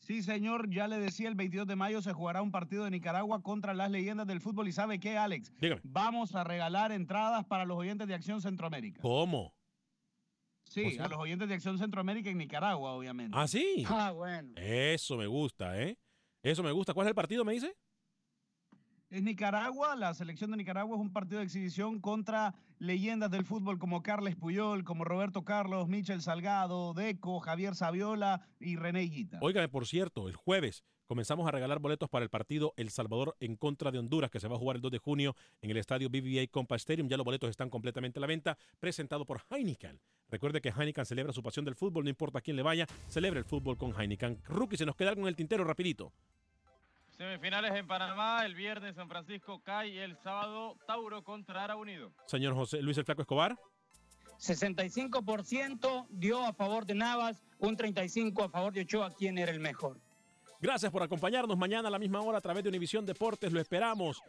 [0.00, 3.42] Sí, señor, ya le decía, el 22 de mayo se jugará un partido de Nicaragua
[3.42, 4.66] contra las leyendas del fútbol.
[4.68, 5.52] ¿Y sabe qué, Alex?
[5.60, 5.80] Dígame.
[5.84, 9.00] Vamos a regalar entradas para los oyentes de Acción Centroamérica.
[9.02, 9.54] ¿Cómo?
[10.64, 13.36] Sí, O sea- a los oyentes de Acción Centroamérica en Nicaragua, obviamente.
[13.38, 13.84] ¿Ah, sí?
[13.88, 14.52] Ah, bueno.
[14.56, 15.98] Eso me gusta, ¿eh?
[16.42, 16.94] Eso me gusta.
[16.94, 17.76] ¿Cuál es el partido, me dice?
[19.10, 19.96] Es Nicaragua.
[19.96, 24.36] La selección de Nicaragua es un partido de exhibición contra leyendas del fútbol como Carles
[24.36, 29.38] Puyol, como Roberto Carlos, Michel Salgado, Deco, Javier Saviola y René Guita.
[29.42, 33.56] Óigame, por cierto, el jueves comenzamos a regalar boletos para el partido El Salvador en
[33.56, 36.08] contra de Honduras, que se va a jugar el 2 de junio en el estadio
[36.08, 37.08] BBA Compa Stadium.
[37.08, 40.00] Ya los boletos están completamente a la venta, presentado por Heineken.
[40.28, 43.44] Recuerde que Heineken celebra su pasión del fútbol, no importa quién le vaya, celebra el
[43.44, 44.40] fútbol con Heineken.
[44.44, 46.12] Rookie, se nos queda algo en el tintero rapidito.
[47.20, 52.10] Semifinales en Panamá, el viernes San Francisco cae y el sábado Tauro contra Ara Unido.
[52.24, 53.58] Señor José Luis el Flaco Escobar.
[54.38, 59.60] 65% dio a favor de Navas, un 35% a favor de Ochoa, quien era el
[59.60, 60.00] mejor.
[60.62, 63.52] Gracias por acompañarnos mañana a la misma hora a través de Univisión Deportes.
[63.52, 64.22] Lo esperamos.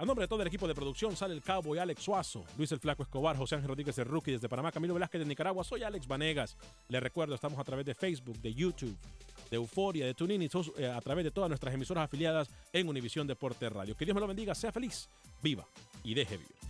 [0.00, 2.80] A nombre de todo el equipo de producción sale el Cowboy Alex Suazo, Luis el
[2.80, 5.62] Flaco Escobar, José Ángel Rodríguez el Rookie desde Panamá, Camilo Velázquez de Nicaragua.
[5.62, 6.56] Soy Alex Vanegas.
[6.88, 8.96] Les recuerdo, estamos a través de Facebook, de YouTube,
[9.50, 10.48] de Euforia, de TuneIn y
[10.78, 13.94] eh, a través de todas nuestras emisoras afiliadas en Univisión Deportes Radio.
[13.94, 15.06] Que Dios me lo bendiga, sea feliz,
[15.42, 15.66] viva
[16.02, 16.69] y deje vivir.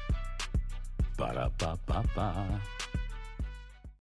[1.17, 2.27] Ba-da-ba-ba-ba